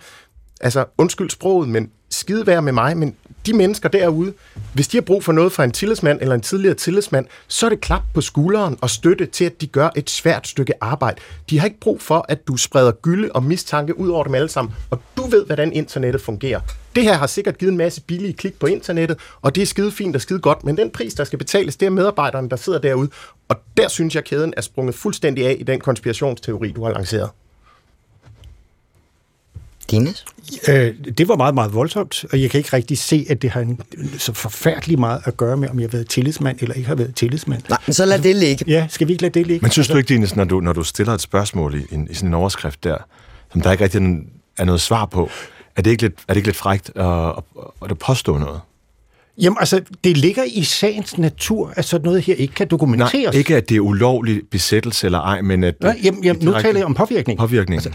[0.62, 3.16] altså undskyld sproget, men skide være med mig, men
[3.46, 4.34] de mennesker derude,
[4.74, 7.70] hvis de har brug for noget fra en tillidsmand eller en tidligere tillidsmand, så er
[7.70, 11.22] det klap på skulderen og støtte til, at de gør et svært stykke arbejde.
[11.50, 14.50] De har ikke brug for, at du spreder gylde og mistanke ud over dem alle
[14.50, 16.60] sammen, og du ved, hvordan internettet fungerer.
[16.96, 19.92] Det her har sikkert givet en masse billige klik på internettet, og det er skide
[19.92, 22.80] fint og skide godt, men den pris, der skal betales, det er medarbejderne, der sidder
[22.80, 23.10] derude.
[23.50, 27.30] Og der synes jeg, kæden er sprunget fuldstændig af i den konspirationsteori, du har lanceret.
[29.92, 30.26] Dines?
[30.68, 33.62] Øh, det var meget, meget voldsomt, og jeg kan ikke rigtig se, at det har
[33.62, 33.82] en,
[34.18, 37.16] så forfærdelig meget at gøre med, om jeg har været tillidsmand eller ikke har været
[37.16, 37.62] tillidsmand.
[37.70, 38.66] Nej, men så lad det ligge.
[38.68, 39.62] Ja, skal vi ikke lade det ligge?
[39.64, 42.30] Men synes du ikke, Dines, når du, når du stiller et spørgsmål i, i sådan
[42.30, 42.98] en overskrift der,
[43.52, 44.02] som der ikke rigtig
[44.58, 45.30] er noget svar på,
[45.76, 48.60] er det ikke lidt, er det ikke lidt frægt at, at, at påstå noget?
[49.42, 53.34] Jamen altså, det ligger i sagens natur, at sådan noget her ikke kan dokumenteres.
[53.34, 55.76] Nej, ikke at det er ulovlig besættelse eller ej, men at...
[55.82, 57.40] Nej, jamen, jamen, nu taler jeg om påvirkning.
[57.40, 57.86] Påvirkning.
[57.86, 57.92] Altså,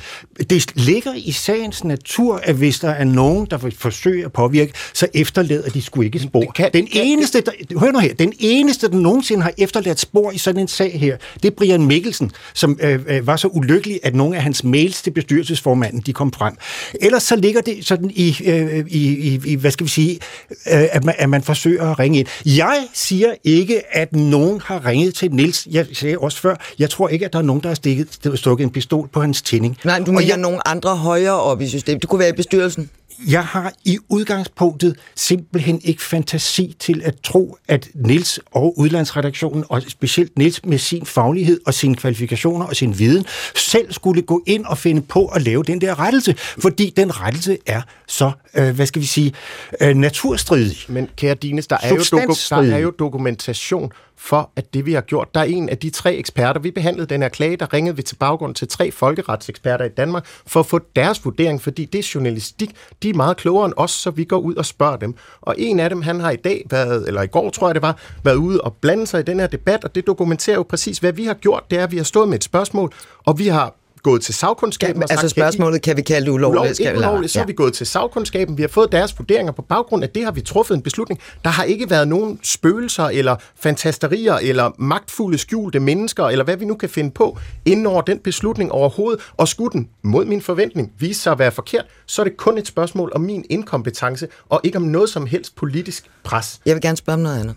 [0.50, 4.72] det ligger i sagens natur, at hvis der er nogen, der vil forsøge at påvirke,
[4.94, 6.52] så efterlader de sgu ikke spor.
[6.54, 10.38] Kan, den eneste, der, hør nu her, den eneste, der nogensinde har efterladt spor i
[10.38, 14.14] sådan en sag her, det er Brian Mikkelsen, som øh, øh, var så ulykkelig, at
[14.14, 16.54] nogle af hans mails til bestyrelsesformanden, de kom frem.
[17.00, 20.18] Ellers så ligger det sådan i, øh, i, i, i hvad skal vi sige,
[20.50, 22.26] øh, at man, at man forsøger at ringe ind.
[22.46, 25.68] Jeg siger ikke, at nogen har ringet til Nils.
[25.70, 28.64] Jeg sagde også før, jeg tror ikke, at der er nogen, der har stikket, stukket
[28.64, 29.78] en pistol på hans tænding.
[29.84, 30.36] Nej, du mener jeg...
[30.36, 32.02] nogen andre højere op i systemet.
[32.02, 32.90] Det kunne være i bestyrelsen
[33.28, 39.82] jeg har i udgangspunktet simpelthen ikke fantasi til at tro, at Nils og udlandsredaktionen, og
[39.88, 43.24] specielt Nils med sin faglighed og sine kvalifikationer og sin viden,
[43.56, 47.58] selv skulle gå ind og finde på at lave den der rettelse, fordi den rettelse
[47.66, 49.32] er så, øh, hvad skal vi sige,
[49.80, 50.76] øh, naturstridig.
[50.88, 53.92] Men kære Dines, der er, jo doku- der er jo dokumentation
[54.24, 57.06] for, at det vi har gjort, der er en af de tre eksperter, vi behandlede
[57.06, 60.66] den her klage, der ringede vi til baggrund til tre folkeretseksperter i Danmark, for at
[60.66, 62.70] få deres vurdering, fordi det er journalistik,
[63.02, 65.14] de er meget klogere end os, så vi går ud og spørger dem.
[65.40, 67.82] Og en af dem, han har i dag været, eller i går tror jeg det
[67.82, 70.98] var, været ude og blande sig i den her debat, og det dokumenterer jo præcis,
[70.98, 72.92] hvad vi har gjort, det er, at vi har stået med et spørgsmål,
[73.24, 75.22] og vi har gået til sagkundskaben kan, og altså sagt...
[75.22, 76.58] Altså spørgsmålet, kan vi kalde det ulovligt?
[76.58, 77.42] Ulovligt, ikke ulovligt, så ja.
[77.42, 80.30] er vi gået til sagkundskaben, vi har fået deres vurderinger på baggrund af det, har
[80.32, 81.20] vi truffet en beslutning.
[81.44, 86.64] Der har ikke været nogen spøgelser, eller fantasterier, eller magtfulde skjulte mennesker, eller hvad vi
[86.64, 90.92] nu kan finde på, inden over den beslutning overhovedet, og skulle den, mod min forventning,
[90.98, 94.60] vise sig at være forkert, så er det kun et spørgsmål om min inkompetence, og
[94.62, 96.60] ikke om noget som helst politisk pres.
[96.66, 97.54] Jeg vil gerne spørge om noget andet.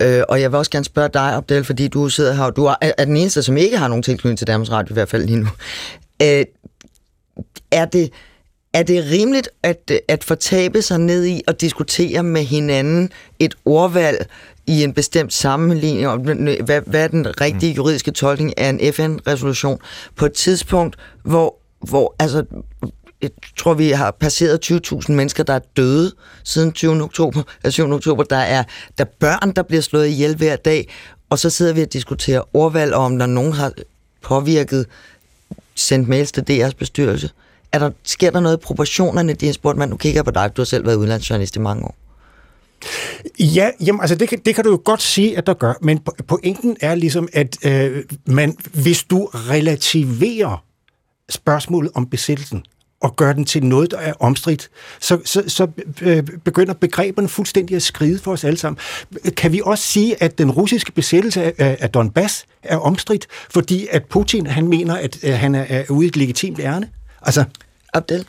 [0.00, 2.64] Øh, og jeg vil også gerne spørge dig, Abdel, fordi du sidder her, og du
[2.64, 5.24] er, er den eneste, som ikke har nogen tilknytning til Danmarks Radio, i hvert fald
[5.24, 5.48] lige nu.
[6.22, 6.44] Øh,
[7.70, 8.10] er det,
[8.72, 14.26] er det rimeligt at, at fortabe sig ned i og diskutere med hinanden et ordvalg
[14.66, 19.78] i en bestemt sammenligning, om hvad, hvad er den rigtige juridiske tolkning af en FN-resolution
[20.16, 22.44] på et tidspunkt, hvor, hvor altså,
[23.22, 26.12] jeg tror, vi har passeret 20.000 mennesker, der er døde
[26.44, 27.02] siden 20.
[27.02, 27.92] oktober, 7.
[27.92, 28.22] Oktober.
[28.22, 28.64] Der er,
[28.98, 30.88] der er børn, der bliver slået ihjel hver dag,
[31.30, 33.72] og så sidder vi og diskuterer ordvalg om, når nogen har
[34.22, 34.86] påvirket,
[35.74, 37.30] sendt mails til DR's bestyrelse.
[37.72, 40.56] Er der, sker der noget i proportionerne, de har spurgt, man nu kigger på dig,
[40.56, 41.94] du har selv været udlandsjournalist i mange år.
[43.40, 46.00] Ja, jamen, altså det kan, det kan du jo godt sige, at der gør, men
[46.26, 50.64] pointen er ligesom, at øh, man, hvis du relativerer
[51.28, 52.64] spørgsmålet om besættelsen,
[53.02, 55.66] og gøre den til noget, der er omstridt, så, så, så
[56.02, 58.78] øh, begynder begreberne fuldstændig at skride for os alle sammen.
[59.36, 64.04] Kan vi også sige, at den russiske besættelse af, af Donbass er omstridt, fordi at
[64.04, 66.88] Putin han mener, at, at han er, er ude i et legitimt ærne?
[67.22, 67.44] Altså,
[67.94, 68.26] Abdel?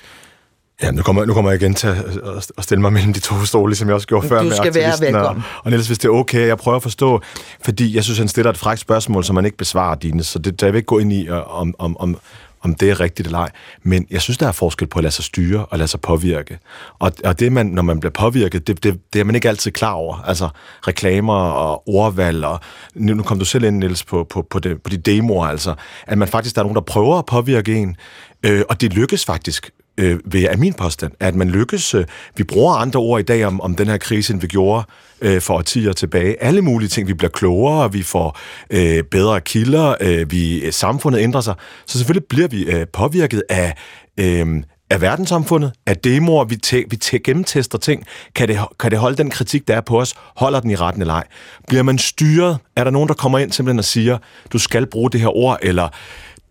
[0.84, 3.45] Ja, nu kommer, nu kommer jeg igen til at, at stille mig mellem de to
[3.45, 5.43] stole, ligesom jeg også gjorde før du med skal være velkommen.
[5.55, 7.21] Og, og Niels, hvis det er okay, jeg prøver at forstå,
[7.61, 10.61] fordi jeg synes, han stiller et frækt spørgsmål, som man ikke besvarer, Dine, så det,
[10.61, 12.17] der jeg vil ikke gå ind i, om, om, om,
[12.64, 13.49] om det er rigtigt eller ej.
[13.84, 16.59] Men jeg synes, der er forskel på at lade sig styre og lade sig påvirke.
[16.99, 19.72] Og, og det, man, når man bliver påvirket, det, det, det er man ikke altid
[19.72, 20.24] klar over.
[20.26, 20.49] Altså
[20.88, 22.59] reklamer og ordvalg, og
[22.95, 25.76] nu, nu kom du selv ind, Niels, på, på, på, det, på de demoer, altså,
[26.07, 27.95] at man faktisk, der er nogen, der prøver at påvirke en,
[28.43, 31.94] øh, og det lykkes faktisk øh, ved er min påstand, at man lykkes.
[31.94, 32.06] Øh,
[32.38, 34.84] vi bruger andre ord i dag om, om den her krise, end vi gjorde
[35.22, 36.44] øh, for årtier tilbage.
[36.44, 37.08] Alle mulige ting.
[37.08, 38.39] Vi bliver klogere, vi får
[38.70, 41.56] øh, bedre kilder, øh, vi, samfundet ændrer sig.
[41.86, 43.76] Så selvfølgelig bliver vi øh, påvirket af,
[44.20, 48.06] øh, af verdenssamfundet, af demoer, vi, tæ- vi tæ- gennemtester ting.
[48.36, 50.14] Kan det, kan det holde den kritik, der er på os?
[50.36, 51.24] Holder den i retten eller ej?
[51.68, 52.58] Bliver man styret?
[52.76, 54.18] Er der nogen, der kommer ind simpelthen og siger,
[54.54, 55.89] du skal bruge det her ord, eller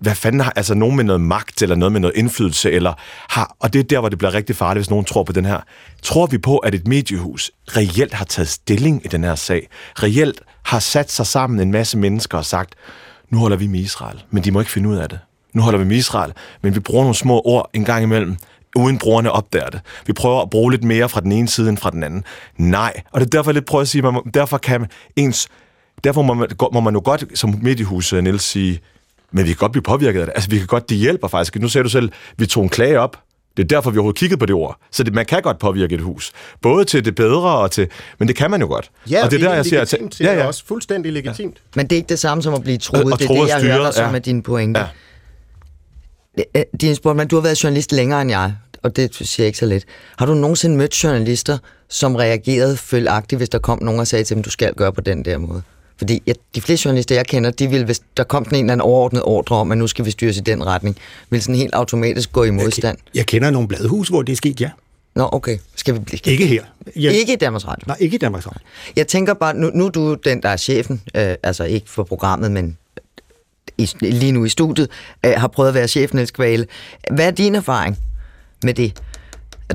[0.03, 2.93] hvad fanden har, altså nogen med noget magt, eller noget med noget indflydelse, eller
[3.29, 5.45] har, og det er der, hvor det bliver rigtig farligt, hvis nogen tror på den
[5.45, 5.61] her.
[6.03, 9.69] Tror vi på, at et mediehus reelt har taget stilling i den her sag?
[10.03, 12.75] Reelt har sat sig sammen en masse mennesker og sagt,
[13.31, 15.19] nu holder vi med Israel, men de må ikke finde ud af det.
[15.53, 16.33] Nu holder vi med Israel,
[16.63, 18.37] men vi bruger nogle små ord en gang imellem,
[18.77, 19.81] uden brugerne opdager det.
[20.07, 22.25] Vi prøver at bruge lidt mere fra den ene side end fra den anden.
[22.57, 24.87] Nej, og det er derfor, jeg lidt prøver at sige, man, derfor kan
[25.17, 25.49] ens
[26.05, 28.81] derfor må man, må man jo godt som mediehus, Niels, sige,
[29.33, 30.33] men vi kan godt blive påvirket af det.
[30.35, 31.57] Altså, vi kan godt, det hjælper faktisk.
[31.57, 33.17] Nu ser du selv, vi tog en klage op.
[33.57, 34.79] Det er derfor, vi overhovedet kiggede på det ord.
[34.91, 36.33] Så det, man kan godt påvirke et hus.
[36.63, 37.89] Både til det bedre og til...
[38.19, 38.91] Men det kan man jo godt.
[39.11, 39.81] Ja, og det er der, jeg siger...
[39.81, 40.47] At, ja, ja.
[40.47, 41.55] også fuldstændig legitimt.
[41.57, 41.61] Ja.
[41.81, 43.05] Men det er ikke det samme som at blive troet.
[43.05, 44.17] Og, og det er det, jeg styret, hører dig som ja.
[44.17, 44.81] er dine pointe.
[46.55, 46.63] Ja.
[46.81, 49.67] Din Sportman, du har været journalist længere end jeg, og det siger jeg ikke så
[49.67, 49.85] let.
[50.19, 51.59] Har du nogensinde mødt journalister,
[51.89, 55.01] som reagerede følagtigt, hvis der kom nogen og sagde til dem, du skal gøre på
[55.01, 55.63] den der måde?
[55.99, 58.73] Fordi jeg, de fleste journalister, jeg kender, de vil, hvis der kom sådan en eller
[58.73, 60.97] anden overordnet ordre om, at nu skal vi styres i den retning,
[61.31, 62.99] vil sådan helt automatisk gå i modstand.
[63.05, 64.71] Jeg, jeg kender nogle bladhus, hvor det er sket, ja.
[65.15, 65.59] Nå, okay.
[65.77, 66.21] Skal vi blive...
[66.25, 66.65] Ikke her.
[66.97, 67.85] Jeg, Ikke i Danmarks Radio?
[67.87, 68.61] Nej, ikke i Danmarks Radio.
[68.97, 72.05] Jeg tænker bare, nu, nu er du den, der er chefen, øh, altså ikke for
[72.05, 72.77] programmet, men
[73.79, 74.91] i, lige nu i studiet,
[75.27, 76.67] øh, har prøvet at være chef, Niels Kvale.
[77.11, 77.99] Hvad er din erfaring
[78.65, 79.03] med det?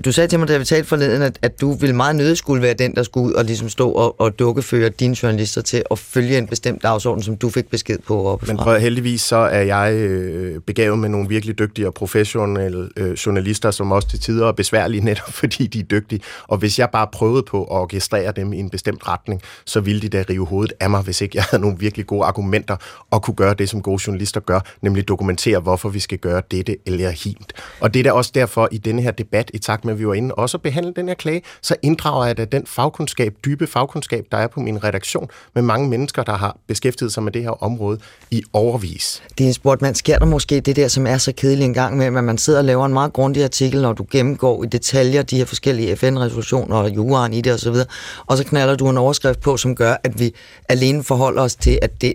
[0.05, 2.61] Du sagde til mig, da vi talte forleden, at, at du ville meget nødig skulle
[2.61, 5.99] være den, der skulle ud og ligesom stå og, og dukkeføre dine journalister til at
[5.99, 8.53] følge en bestemt dagsorden, som du fik besked på oppefra.
[8.53, 13.13] Men prøv, heldigvis så er jeg øh, begavet med nogle virkelig dygtige og professionelle øh,
[13.13, 16.21] journalister, som også til tider er besværlige netop, fordi de er dygtige.
[16.47, 20.01] Og hvis jeg bare prøvede på at orkestrere dem i en bestemt retning, så ville
[20.01, 22.75] de da rive hovedet af mig, hvis ikke jeg havde nogle virkelig gode argumenter
[23.11, 26.77] og kunne gøre det, som gode journalister gør, nemlig dokumentere, hvorfor vi skal gøre dette
[26.85, 27.53] eller hint.
[27.79, 30.07] Og det er da også derfor i denne her debat, i takt med, at vi
[30.07, 33.67] var inde også at behandle den her klage, så inddrager jeg da den fagkundskab, dybe
[33.67, 37.43] fagkundskab, der er på min redaktion, med mange mennesker, der har beskæftiget sig med det
[37.43, 37.99] her område
[38.31, 39.23] i overvis.
[39.38, 39.95] Det er sportmand.
[39.95, 42.59] Sker der måske det der, som er så kedeligt en gang med, at man sidder
[42.59, 46.75] og laver en meget grundig artikel, når du gennemgår i detaljer de her forskellige FN-resolutioner
[46.75, 47.85] og juraen i det osv., og,
[48.25, 50.33] og så knaller du en overskrift på, som gør, at vi
[50.69, 52.13] alene forholder os til, at det,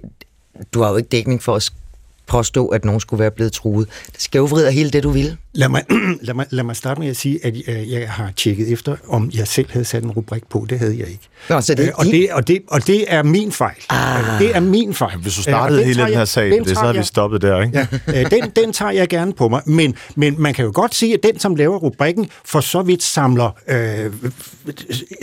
[0.75, 1.63] du har jo ikke dækning for at
[2.33, 3.89] påstå, at nogen skulle være blevet truet.
[4.13, 5.37] Det skævvrider hele det, du vil.
[5.55, 5.83] Lad mig,
[6.23, 9.31] lad, mig, lad mig starte med at sige, at jeg, jeg har tjekket efter, om
[9.35, 10.67] jeg selv havde sat en rubrik på.
[10.71, 11.29] Det havde jeg ikke.
[11.49, 13.77] Nå, så det, øh, og, det, og, det, og det er min fejl.
[13.89, 14.41] Ah.
[14.41, 15.19] Det er min fejl.
[15.19, 17.89] Hvis du startede øh, hele den her sag, det, så havde vi stoppet der, ikke?
[18.09, 19.63] Ja, øh, den, den tager jeg gerne på mig.
[19.67, 23.03] Men, men man kan jo godt sige, at den, som laver rubrikken, for så vidt
[23.03, 24.13] samler øh,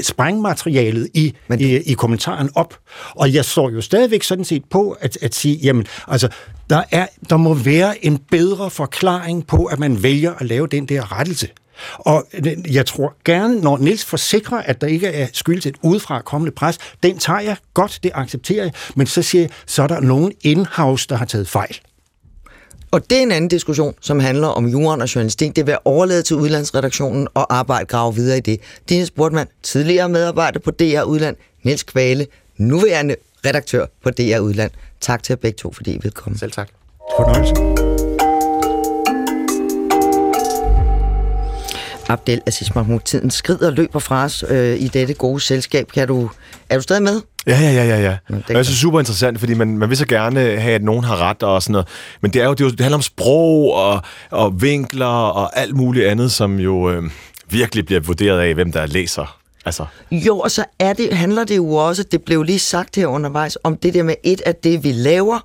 [0.01, 1.59] sprængmaterialet i, men...
[1.59, 2.77] i, i kommentaren op.
[3.15, 6.29] Og jeg står jo stadigvæk sådan set på at, at sige, jamen, altså,
[6.69, 10.85] der, er, der må være en bedre forklaring på, at man vælger at lave den
[10.85, 11.47] der rettelse.
[11.95, 15.77] Og øh, jeg tror gerne, når Nils forsikrer, at der ikke er skyld til et
[15.83, 19.83] udefra kommende pres, den tager jeg godt, det accepterer jeg, men så siger jeg, så
[19.83, 21.79] er der nogen in-house, der har taget fejl.
[22.91, 25.55] Og det er en anden diskussion, som handler om jorden og journalistik.
[25.55, 28.59] Det vil være overladet til udlandsredaktionen og arbejde grave videre i det.
[28.89, 33.15] Dine Sportmand, tidligere medarbejder på DR Udland, Niels Kvale, nuværende
[33.45, 34.71] redaktør på DR Udland.
[35.01, 36.37] Tak til jer begge to, fordi I vil komme.
[36.37, 36.69] Selv tak.
[37.17, 37.53] Fornøjelse.
[42.09, 45.91] Abdel Aziz Mahmoud, tiden skrider og løber fra os øh, i dette gode selskab.
[45.91, 46.29] Kan du,
[46.69, 47.21] er du stadig med?
[47.47, 48.01] Ja, ja, ja, ja.
[48.01, 48.17] ja.
[48.29, 50.83] Og jeg synes, det er super interessant, fordi man, man vil så gerne have, at
[50.83, 51.87] nogen har ret og sådan noget.
[52.21, 55.59] Men det, er jo, det, er jo, det handler om sprog og, og vinkler og
[55.59, 57.03] alt muligt andet, som jo øh,
[57.49, 59.37] virkelig bliver vurderet af, hvem der læser.
[59.65, 59.85] Altså.
[60.11, 63.57] Jo, og så er det, handler det jo også, det blev lige sagt her undervejs,
[63.63, 65.39] om det der med et af det, vi laver,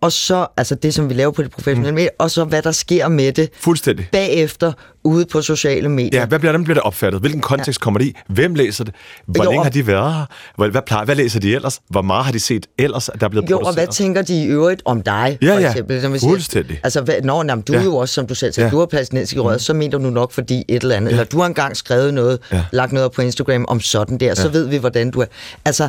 [0.00, 1.94] og så, altså det, som vi laver på det professionelle mm.
[1.94, 4.08] medier, og så hvad der sker med det Fuldstændig.
[4.12, 4.72] bagefter
[5.04, 6.20] ude på sociale medier.
[6.20, 7.20] Ja, hvad bliver, dem bliver det opfattet?
[7.20, 7.84] Hvilken kontekst ja.
[7.84, 8.14] kommer det i?
[8.28, 8.94] Hvem læser det?
[9.26, 10.24] Hvor Jo, længe og- har de været her?
[10.56, 11.80] Hvad, hvad, plejer, hvad læser de ellers?
[11.88, 13.86] Hvor meget har de set ellers, der er blevet Jo, og produceret?
[13.86, 15.68] hvad tænker de i øvrigt om dig, Ja, for ja.
[15.70, 16.02] eksempel?
[16.02, 16.80] Som vi Fuldstændig.
[16.82, 17.84] Altså, hvad, når, jamen, du er Ja.
[17.84, 18.70] jo også, som du selv sagde, Ja.
[18.70, 21.10] du er palæstinensisk i røret, så mener du nok, fordi et eller andet.
[21.10, 22.64] Eller du har engang skrevet noget, Ja.
[22.72, 25.26] lagt noget på Instagram om sådan der, så ved vi, hvordan du er.
[25.64, 25.88] Altså,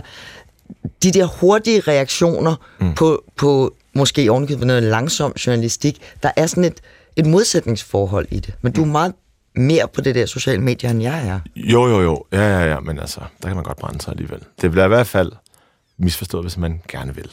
[1.04, 2.94] de der hurtige reaktioner mm.
[2.94, 6.82] på, på måske ovenikøbet noget langsom journalistik, der er sådan et,
[7.16, 8.54] et modsætningsforhold i det.
[8.62, 9.14] Men du er meget
[9.56, 11.40] mere på det der sociale medier, end jeg er.
[11.56, 12.26] Jo, jo, jo.
[12.32, 12.80] Ja, ja, ja.
[12.80, 14.40] Men altså, der kan man godt brænde sig alligevel.
[14.62, 15.32] Det bliver i hvert fald
[15.98, 17.30] misforstået, hvis man gerne vil.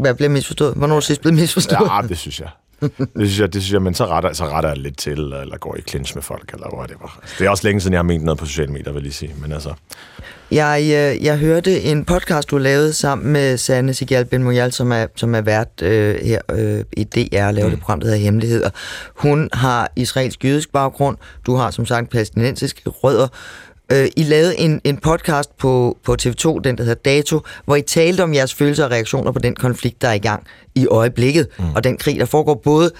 [0.00, 0.74] Hvad bliver misforstået?
[0.74, 1.90] Hvornår er du sidst blevet misforstået?
[1.90, 2.48] Ja, det synes jeg.
[2.80, 5.58] Det synes jeg, det synes jeg men så retter, så retter jeg lidt til, eller
[5.58, 7.20] går i clinch med folk, eller whatever.
[7.38, 9.12] Det er også længe siden, jeg har ment noget på sociale medier, vil jeg lige
[9.12, 9.34] sige.
[9.42, 9.72] Men altså,
[10.50, 14.92] Jeg, øh, jeg hørte en podcast, du lavede sammen med Sanne Sigal Ben Moyal, som
[14.92, 17.70] er, som er vært øh, her øh, i DR, laver mm.
[17.70, 18.70] det program, der hedder Hemmeligheder.
[19.14, 21.16] Hun har israelsk jødisk baggrund,
[21.46, 23.28] du har som sagt palæstinensiske rødder.
[23.92, 27.82] Øh, I lavede en, en podcast på, på TV2, den der hedder Dato, hvor I
[27.82, 31.48] talte om jeres følelser og reaktioner på den konflikt, der er i gang i øjeblikket,
[31.58, 31.64] mm.
[31.74, 32.90] og den krig, der foregår både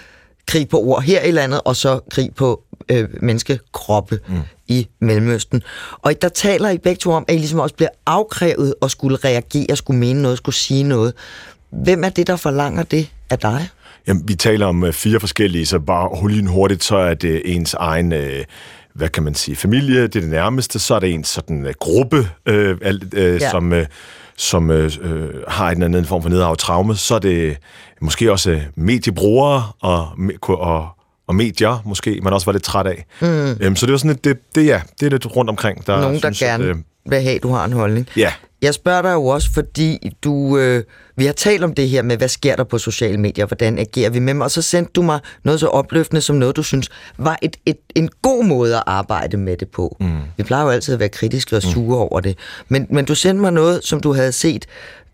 [0.46, 4.34] krig på ord her i landet, og så krig på øh, menneskekroppe mm.
[4.68, 5.62] i Mellemøsten.
[6.02, 9.16] Og der taler I begge to om, at I ligesom også bliver afkrævet og skulle
[9.16, 11.14] reagere, skulle mene noget, skulle sige noget.
[11.70, 13.68] Hvem er det, der forlanger det af dig?
[14.06, 17.74] Jamen, vi taler om øh, fire forskellige, så bare lige hurtigt, så er det ens
[17.74, 18.12] egen...
[18.12, 18.44] Øh,
[18.96, 21.70] hvad kan man sige, familie, det er det nærmeste, så er det en sådan uh,
[21.80, 22.76] gruppe, øh,
[23.14, 23.50] øh, ja.
[23.50, 23.86] som, øh,
[24.36, 27.56] som øh, øh har en eller anden form for nedarvet traume, så er det
[28.00, 30.08] måske også mediebrugere og,
[30.42, 30.88] og,
[31.26, 33.04] og medier, måske, man også var lidt træt af.
[33.20, 33.56] Mm.
[33.60, 35.86] Øhm, så det er sådan lidt, det, det, ja, det er lidt rundt omkring.
[35.86, 36.76] Der Nogen, synes, der gerne at, øh,
[37.10, 38.08] vil have, du har en holdning.
[38.16, 38.32] Ja.
[38.62, 40.84] Jeg spørger dig jo også, fordi du, øh,
[41.16, 44.10] vi har talt om det her med, hvad sker der på sociale medier, hvordan agerer
[44.10, 46.88] vi med dem, og så sendte du mig noget så opløftende som noget, du synes
[47.18, 49.96] var et, et, en god måde at arbejde med det på.
[50.00, 50.18] Mm.
[50.36, 51.70] Vi plejer jo altid at være kritiske og mm.
[51.70, 52.02] sure mm.
[52.10, 52.38] over det,
[52.68, 54.66] men, men du sendte mig noget, som du havde set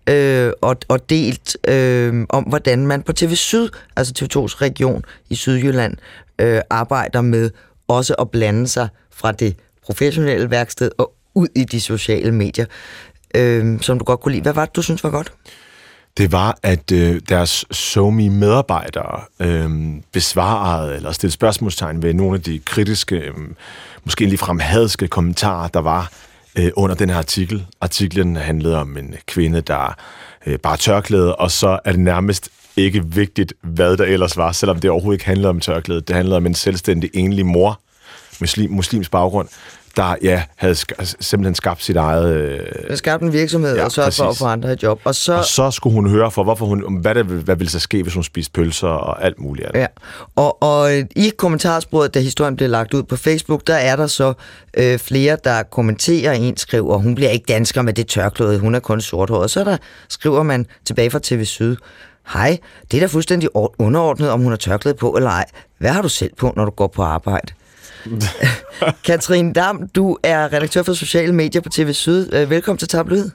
[0.07, 5.35] øh, og, og delt øh, om, hvordan man på TV Syd, altså TV2's region i
[5.35, 5.97] Sydjylland,
[6.39, 7.51] øh, arbejder med
[7.89, 12.67] også at blande sig fra det professionelle værksted og ud i de sociale medier
[13.35, 14.43] øh, som du godt kunne lide.
[14.43, 15.33] Hvad var det, du synes var godt?
[16.17, 19.71] Det var, at øh, deres somi medarbejdere øh,
[20.13, 23.35] besvarede eller stillede spørgsmålstegn ved nogle af de kritiske, øh,
[24.05, 26.13] måske ligefrem hadske kommentarer, der var
[26.59, 27.67] øh, under den her artikel.
[27.81, 29.97] Artiklen handlede om en kvinde, der
[30.47, 34.81] øh, bare tørklæde, og så er det nærmest ikke vigtigt, hvad der ellers var, selvom
[34.81, 36.01] det overhovedet ikke handlede om tørklæde.
[36.01, 37.81] Det handlede om en selvstændig enlig mor,
[38.41, 39.49] muslim, muslims baggrund,
[39.97, 42.37] der ja, havde sk- simpelthen skabt sit eget...
[42.37, 42.97] Øh...
[42.97, 45.01] Skabt en virksomhed ja, og sørget for at få andre et job.
[45.05, 45.35] Og så...
[45.35, 48.15] og så skulle hun høre for, hvorfor hun, hvad, det, hvad ville så ske, hvis
[48.15, 49.81] hun spiste pølser og alt muligt andet.
[49.81, 49.87] Ja.
[50.37, 54.33] Og, og i kommentarsporet, da historien blev lagt ud på Facebook, der er der så
[54.77, 58.81] øh, flere, der kommenterer, en skriver, hun bliver ikke dansker med det tørklæde, hun er
[58.81, 59.51] kun sorthåret.
[59.51, 59.77] Så der
[60.09, 61.77] skriver man tilbage fra TV Syd,
[62.33, 62.59] Hej,
[62.91, 65.45] det er da fuldstændig underordnet, om hun har tørklæde på eller ej.
[65.79, 67.53] Hvad har du selv på, når du går på arbejde?
[69.07, 72.33] Katrine Dam, du er redaktør for sociale medier på TV Syd.
[72.33, 73.31] Øh, velkommen til Tabloid.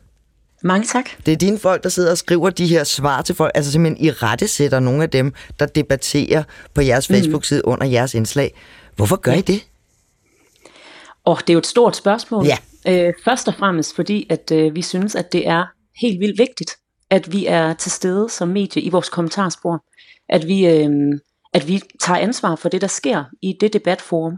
[0.64, 1.10] Mange tak.
[1.26, 4.06] Det er dine folk, der sidder og skriver de her svar til folk, altså simpelthen
[4.06, 6.44] i rette sætter nogle af dem, der debatterer
[6.74, 7.16] på jeres mhm.
[7.16, 7.72] Facebook-side mm.
[7.72, 8.54] under jeres indslag.
[8.96, 9.66] Hvorfor gør I det?
[11.26, 12.46] Åh, oh, det er jo et stort spørgsmål.
[12.46, 12.58] Ja.
[12.88, 15.66] Øh, først og fremmest fordi, at øh, vi synes, at det er
[16.02, 16.72] helt vildt vigtigt,
[17.10, 19.84] at vi er til stede som medie i vores kommentarspor.
[20.30, 20.90] At vi, øh,
[21.54, 24.34] at vi tager ansvar for det, der sker i det debatforum.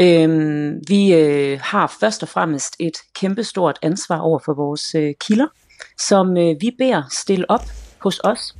[0.00, 5.46] Øhm, vi øh, har først og fremmest et kæmpestort ansvar over for vores øh, kilder,
[6.00, 7.64] som øh, vi beder stille op
[7.98, 8.54] hos os.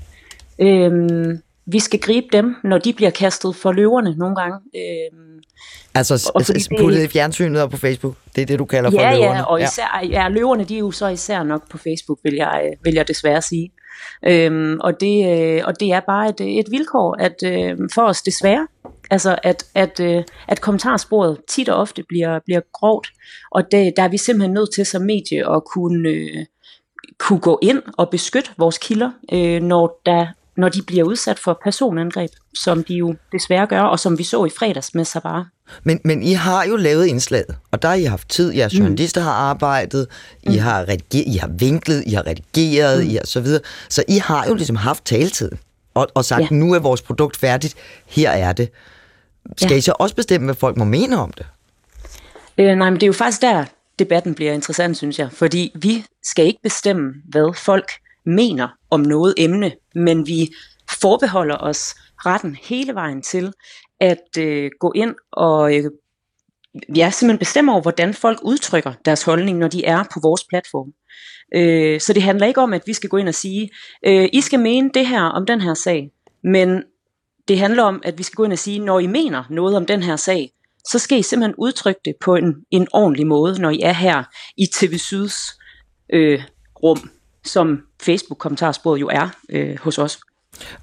[0.58, 4.58] Øhm, vi skal gribe dem, når de bliver kastet for løverne nogle gange.
[4.74, 5.42] Øhm,
[5.94, 6.32] altså
[6.78, 8.14] puttet i fjernsynet og på Facebook?
[8.36, 9.38] Det er det, du kalder ja, for løverne?
[9.38, 12.72] Ja, og især, ja, løverne de er jo så især nok på Facebook, vil jeg,
[12.82, 13.72] vil jeg desværre sige.
[14.26, 18.22] Øhm, og, det, øh, og det er bare et, et vilkår at øh, for os
[18.22, 18.66] desværre,
[19.10, 23.08] altså at, at, øh, at kommentarsporet tit og ofte bliver, bliver grovt,
[23.50, 26.44] og det, der er vi simpelthen nødt til som medie at kunne, øh,
[27.18, 30.26] kunne gå ind og beskytte vores kilder, øh, når der
[30.56, 34.44] når de bliver udsat for personangreb, som de jo desværre gør, og som vi så
[34.44, 35.44] i fredags med Sabah.
[35.84, 38.52] Men, men I har jo lavet indslaget, og der har I haft tid.
[38.52, 38.80] Jeres mm.
[38.80, 40.06] journalister har arbejdet,
[40.46, 40.52] mm.
[40.52, 43.10] I, har redigeret, I har vinklet, I har redigeret, mm.
[43.10, 43.62] I har så videre.
[43.88, 45.50] Så I har jo ligesom haft taletid
[45.94, 46.46] og, og sagt, ja.
[46.50, 47.74] nu er vores produkt færdigt,
[48.06, 48.70] her er det.
[49.56, 49.76] Skal ja.
[49.76, 51.46] I så også bestemme, hvad folk må mene om det?
[52.58, 53.64] Øh, nej, men det er jo faktisk der,
[53.98, 55.28] debatten bliver interessant, synes jeg.
[55.32, 57.90] Fordi vi skal ikke bestemme, hvad folk
[58.26, 60.50] mener om noget emne, men vi
[61.00, 61.94] forbeholder os
[62.26, 63.52] retten hele vejen til
[64.00, 65.84] at øh, gå ind og øh,
[66.88, 70.44] vi er simpelthen bestemmer over, hvordan folk udtrykker deres holdning, når de er på vores
[70.44, 70.92] platform.
[71.54, 73.70] Øh, så det handler ikke om, at vi skal gå ind og sige,
[74.06, 76.10] øh, I skal mene det her om den her sag,
[76.44, 76.82] men
[77.48, 79.86] det handler om, at vi skal gå ind og sige, når I mener noget om
[79.86, 80.50] den her sag,
[80.88, 84.22] så skal I simpelthen udtrykke det på en, en ordentlig måde, når I er her
[84.56, 85.58] i TV Syds
[86.12, 86.42] øh,
[86.82, 87.10] rum
[87.44, 90.18] som Facebook-kommentarsporet jo er øh, hos os.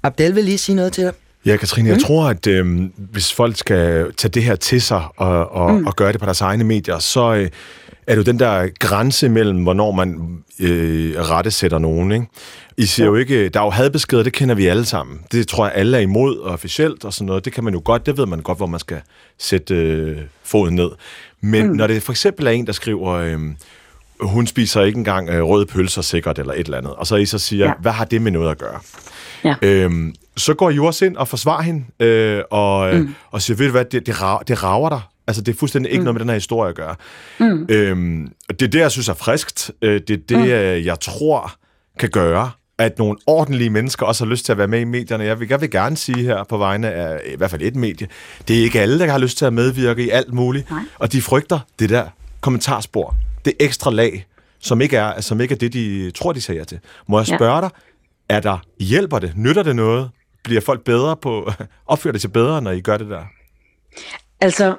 [0.02, 1.14] Abdel vil lige sige noget til dig.
[1.46, 1.94] Ja, Katrine, mm.
[1.94, 5.86] jeg tror, at øh, hvis folk skal tage det her til sig og, og, mm.
[5.86, 7.48] og gøre det på deres egne medier, så øh,
[8.06, 12.12] er det jo den der grænse mellem, hvornår man øh, rettesætter nogen.
[12.12, 12.26] Ikke?
[12.76, 15.20] I siger jo ikke, der er jo hadbeskeder, det kender vi alle sammen.
[15.32, 17.44] Det tror jeg, alle er imod og officielt og sådan noget.
[17.44, 19.00] Det kan man jo godt, det ved man godt, hvor man skal
[19.38, 20.90] sætte øh, foden ned.
[21.40, 21.76] Men mm.
[21.76, 23.10] når det for eksempel er en, der skriver...
[23.12, 23.38] Øh,
[24.20, 26.94] hun spiser ikke engang øh, røde pølser sikkert, eller et eller andet.
[26.94, 27.72] Og så I så siger, ja.
[27.80, 28.80] hvad har det med noget at gøre?
[29.44, 29.54] Ja.
[29.62, 33.14] Øhm, så går også ind og forsvarer hende, øh, og, øh, mm.
[33.30, 35.00] og siger, ved du hvad, det, det, rager, det rager dig.
[35.26, 36.04] Altså, det er fuldstændig ikke mm.
[36.04, 36.94] noget med den her historie at gøre.
[37.40, 37.66] Mm.
[37.68, 39.70] Øhm, det er det, jeg synes er friskt.
[39.82, 40.86] Øh, det er det, mm.
[40.86, 41.52] jeg tror
[41.98, 45.24] kan gøre, at nogle ordentlige mennesker også har lyst til at være med i medierne.
[45.24, 48.08] Jeg vil, jeg vil gerne sige her på vegne af i hvert fald et medie,
[48.48, 50.70] det er ikke alle, der har lyst til at medvirke i alt muligt.
[50.70, 50.80] Nej.
[50.98, 52.04] Og de frygter det der
[52.40, 54.26] kommentarspor, det ekstra lag,
[54.60, 56.78] som ikke er, som ikke er det, de tror, de siger til.
[57.08, 57.60] Må jeg spørge ja.
[57.60, 57.70] dig,
[58.28, 59.32] er der, hjælper det?
[59.36, 60.10] Nytter det noget?
[60.44, 61.50] Bliver folk bedre på,
[61.86, 63.24] opfører det sig bedre, når I gør det der?
[64.40, 64.76] Altså,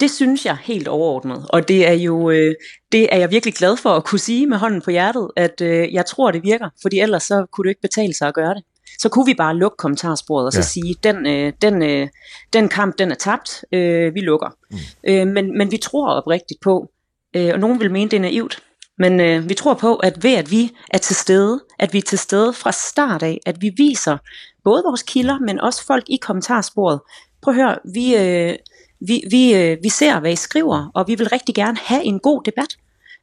[0.00, 2.54] det synes jeg helt overordnet, og det er jo øh,
[2.92, 5.94] det er jeg virkelig glad for at kunne sige med hånden på hjertet, at øh,
[5.94, 8.62] jeg tror, det virker, fordi ellers så kunne det ikke betale sig at gøre det.
[8.98, 10.62] Så kunne vi bare lukke kommentarsporet og så ja.
[10.62, 12.08] sige, den, øh, den, øh,
[12.52, 14.48] den kamp, den er tabt, øh, vi lukker.
[14.70, 14.78] Mm.
[15.04, 16.90] Øh, men, men vi tror oprigtigt på,
[17.36, 18.62] øh, og nogen vil mene, det er naivt,
[18.98, 22.02] men øh, vi tror på, at ved at vi er til stede, at vi er
[22.02, 24.18] til stede fra start af, at vi viser
[24.64, 27.00] både vores kilder, men også folk i kommentarsporet.
[27.42, 28.54] Prøv at høre, vi, øh,
[29.00, 32.20] vi, vi, øh, vi ser, hvad I skriver, og vi vil rigtig gerne have en
[32.20, 32.76] god debat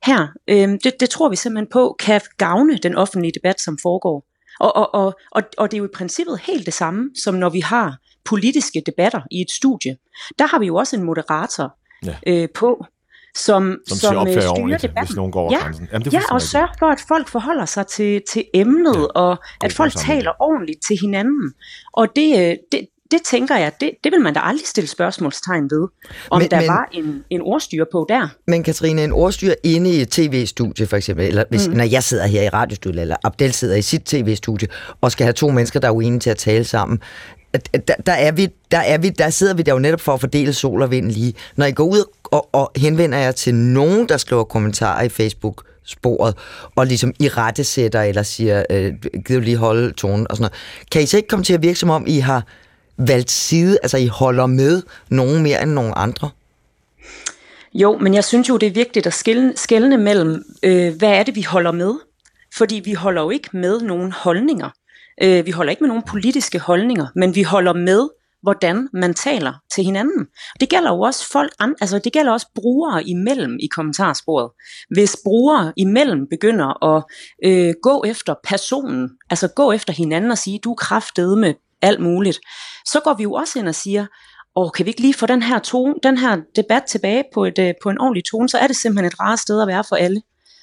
[0.03, 0.27] her.
[0.47, 4.25] Øh, det, det tror vi simpelthen på kan gavne den offentlige debat, som foregår.
[4.59, 7.49] Og, og, og, og, og det er jo i princippet helt det samme, som når
[7.49, 9.97] vi har politiske debatter i et studie.
[10.39, 12.15] Der har vi jo også en moderator ja.
[12.27, 12.85] øh, på,
[13.35, 15.05] som, som, som øh, styrer debatten.
[15.05, 15.87] Hvis nogen går over ja, grænsen.
[15.91, 19.37] Jamen, det ja og sørger for, at folk forholder sig til, til emnet, ja, og
[19.63, 21.53] at folk taler ordentligt til hinanden.
[21.93, 25.63] Og det, øh, det, det tænker jeg, det, det vil man da aldrig stille spørgsmålstegn
[25.63, 25.87] ved,
[26.29, 28.27] om men, der men, var en, en ordstyr på der.
[28.47, 31.73] Men Katrine, en ordstyr inde i et tv-studie for eksempel, eller hvis, mm.
[31.73, 34.67] når jeg sidder her i radiostudiet, eller Abdel sidder i sit tv-studie,
[35.01, 36.99] og skal have to mennesker, der er uenige til at tale sammen,
[37.53, 40.19] der, der, er vi, der, er vi, der sidder vi der jo netop for at
[40.19, 41.33] fordele sol og vind lige.
[41.55, 45.63] Når I går ud og, og henvender jer til nogen, der skriver kommentarer i Facebook,
[45.85, 46.35] sporet,
[46.75, 48.93] og ligesom i rette sætter, eller siger, øh,
[49.25, 50.87] giv lige holde tonen og sådan noget.
[50.91, 52.43] Kan I så ikke komme til at virke som om, I har
[52.97, 56.29] valgt side, altså I holder med nogen mere end nogen andre?
[57.73, 61.23] Jo, men jeg synes jo, det er vigtigt at skælne, skælne mellem, øh, hvad er
[61.23, 61.93] det, vi holder med?
[62.57, 64.69] Fordi vi holder jo ikke med nogen holdninger.
[65.21, 68.09] Øh, vi holder ikke med nogen politiske holdninger, men vi holder med,
[68.41, 70.25] hvordan man taler til hinanden.
[70.59, 74.51] Det gælder jo også folk, altså det gælder også brugere imellem i kommentarsporet.
[74.89, 77.03] Hvis brugere imellem begynder at
[77.45, 81.99] øh, gå efter personen, altså gå efter hinanden og sige, du er kraftede med alt
[82.01, 82.39] muligt,
[82.85, 84.05] så går vi jo også ind og siger,
[84.55, 87.59] og kan vi ikke lige få den her, tone, den her debat tilbage på, et,
[87.59, 89.95] øh, på en ordentlig tone, så er det simpelthen et rart sted at være for
[89.95, 90.21] alle.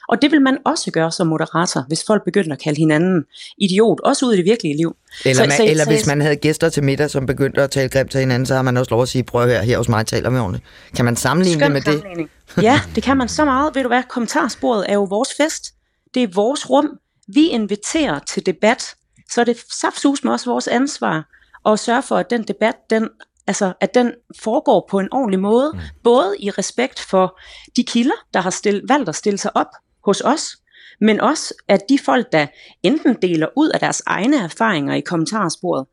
[0.08, 3.24] Og det vil man også gøre som moderator, hvis folk begynder at kalde hinanden
[3.58, 4.96] idiot, også ud i det virkelige liv.
[5.24, 7.70] Eller, så, man, så, eller så, hvis man havde gæster til middag, som begyndte at
[7.70, 9.76] tale grimt til hinanden, så har man også lov at sige, prøv at høre, her
[9.76, 10.64] hos mig taler vi ordentligt.
[10.96, 12.28] Kan man sammenligne det med det?
[12.62, 13.74] ja, det kan man så meget.
[13.74, 15.74] Ved du hvad, kommentarsporet er jo vores fest.
[16.14, 16.88] Det er vores rum.
[17.28, 18.94] Vi inviterer til debat,
[19.32, 21.28] så er det saftsus med også vores ansvar
[21.66, 23.08] at sørge for, at den debat, den
[23.46, 25.80] altså at den foregår på en ordentlig måde, mm.
[26.04, 27.38] både i respekt for
[27.76, 29.66] de kilder, der har stil, valgt at stille sig op
[30.06, 30.56] hos os,
[31.00, 32.46] men også at de folk, der
[32.82, 35.86] enten deler ud af deres egne erfaringer i kommentarsporet,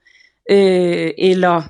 [0.51, 1.61] øh, eller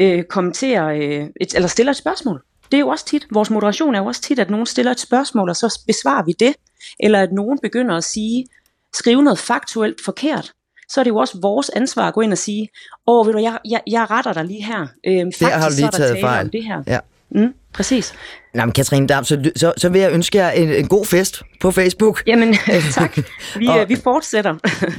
[0.00, 2.42] øh, kommenterer, øh, et, eller stiller et spørgsmål.
[2.70, 5.00] Det er jo også tit, vores moderation er jo også tit, at nogen stiller et
[5.00, 6.54] spørgsmål, og så besvarer vi det,
[7.00, 8.46] eller at nogen begynder at sige,
[8.94, 10.52] skrive noget faktuelt forkert,
[10.88, 12.68] så er det jo også vores ansvar at gå ind og sige,
[13.06, 14.86] åh, ved du, jeg, jeg, jeg retter dig lige her.
[15.06, 16.52] Øhm, faktisk det har du lige taget fejl.
[16.52, 16.82] det her.
[16.86, 16.98] Ja.
[17.30, 18.14] Mm, præcis.
[18.58, 21.42] Nå, men Katrine Dam, så, så, så vil jeg ønske jer en, en god fest
[21.60, 22.22] på Facebook.
[22.26, 22.56] Jamen,
[22.92, 23.18] tak.
[23.58, 24.54] Vi, og, øh, vi fortsætter.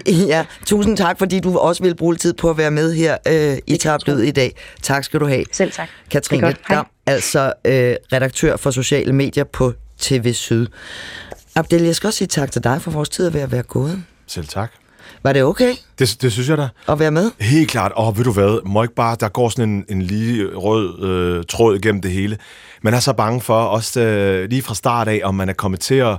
[0.34, 3.58] ja, tusind tak, fordi du også vil bruge tid på at være med her øh,
[3.68, 4.56] i Tablød i dag.
[4.82, 5.46] Tak skal du have.
[5.52, 5.90] Selv tak.
[6.12, 10.68] Katrine Dam, altså øh, redaktør for sociale medier på TV Syd.
[11.56, 14.04] Abdel, jeg skal også sige tak til dig for vores tid at være, være gået.
[14.28, 14.72] Selv tak.
[15.24, 15.74] Var det okay?
[16.00, 16.68] Det, det synes jeg da.
[16.88, 17.32] At være med?
[17.40, 17.92] Helt klart.
[17.96, 21.44] Og ved du hvad, må ikke bare, der går sådan en, en lige rød øh,
[21.50, 22.38] tråd igennem det hele.
[22.82, 25.80] Man er så bange for, også øh, lige fra start af, om man er kommet
[25.80, 26.18] til at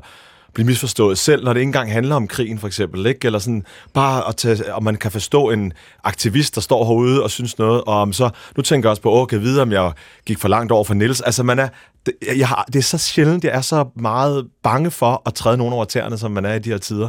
[0.55, 3.27] blive misforstået, selv når det ikke engang handler om krigen for eksempel, ikke?
[3.27, 5.73] eller sådan bare at tage, om man kan forstå en
[6.05, 9.11] aktivist, der står herude og synes noget, og om så, nu tænker jeg også på,
[9.13, 9.93] åh, kan jeg vide, om jeg
[10.27, 11.69] gik for langt over for Niels, altså man er,
[12.07, 15.57] det, jeg har, det er så sjældent, jeg er så meget bange for at træde
[15.57, 17.09] nogen over tæerne, som man er i de her tider,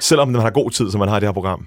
[0.00, 1.66] selvom man har god tid, som man har i det her program.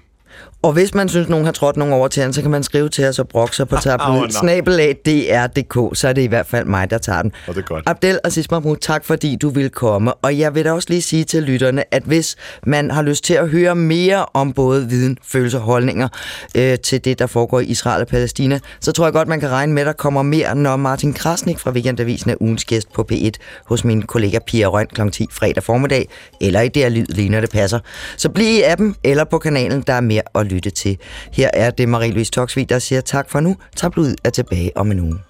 [0.62, 3.06] Og hvis man synes, nogen har trådt nogen over til så kan man skrive til
[3.06, 4.22] os og brokke sig på tablet.
[4.22, 7.32] oh, Snabelag dr.dk, så er det i hvert fald mig, der tager den.
[7.48, 7.84] Og det er godt.
[7.86, 10.14] Abdel Aziz Mahmoud, tak fordi du vil komme.
[10.14, 12.36] Og jeg vil da også lige sige til lytterne, at hvis
[12.66, 16.08] man har lyst til at høre mere om både viden, følelser og holdninger
[16.56, 19.48] øh, til det, der foregår i Israel og Palæstina, så tror jeg godt, man kan
[19.48, 23.06] regne med, at der kommer mere, når Martin Krasnik fra Weekendavisen er ugens gæst på
[23.12, 23.30] P1
[23.66, 25.10] hos min kollega Pia Røn kl.
[25.10, 26.08] 10 fredag formiddag,
[26.40, 27.78] eller i DR Lyd, lige når det passer.
[28.16, 30.98] Så bliv i appen eller på kanalen, der er mere at lytte til.
[31.32, 33.56] Her er det Marie-Louise Toksvig, der siger tak for nu.
[33.76, 35.29] Tabloid er tilbage om en uge.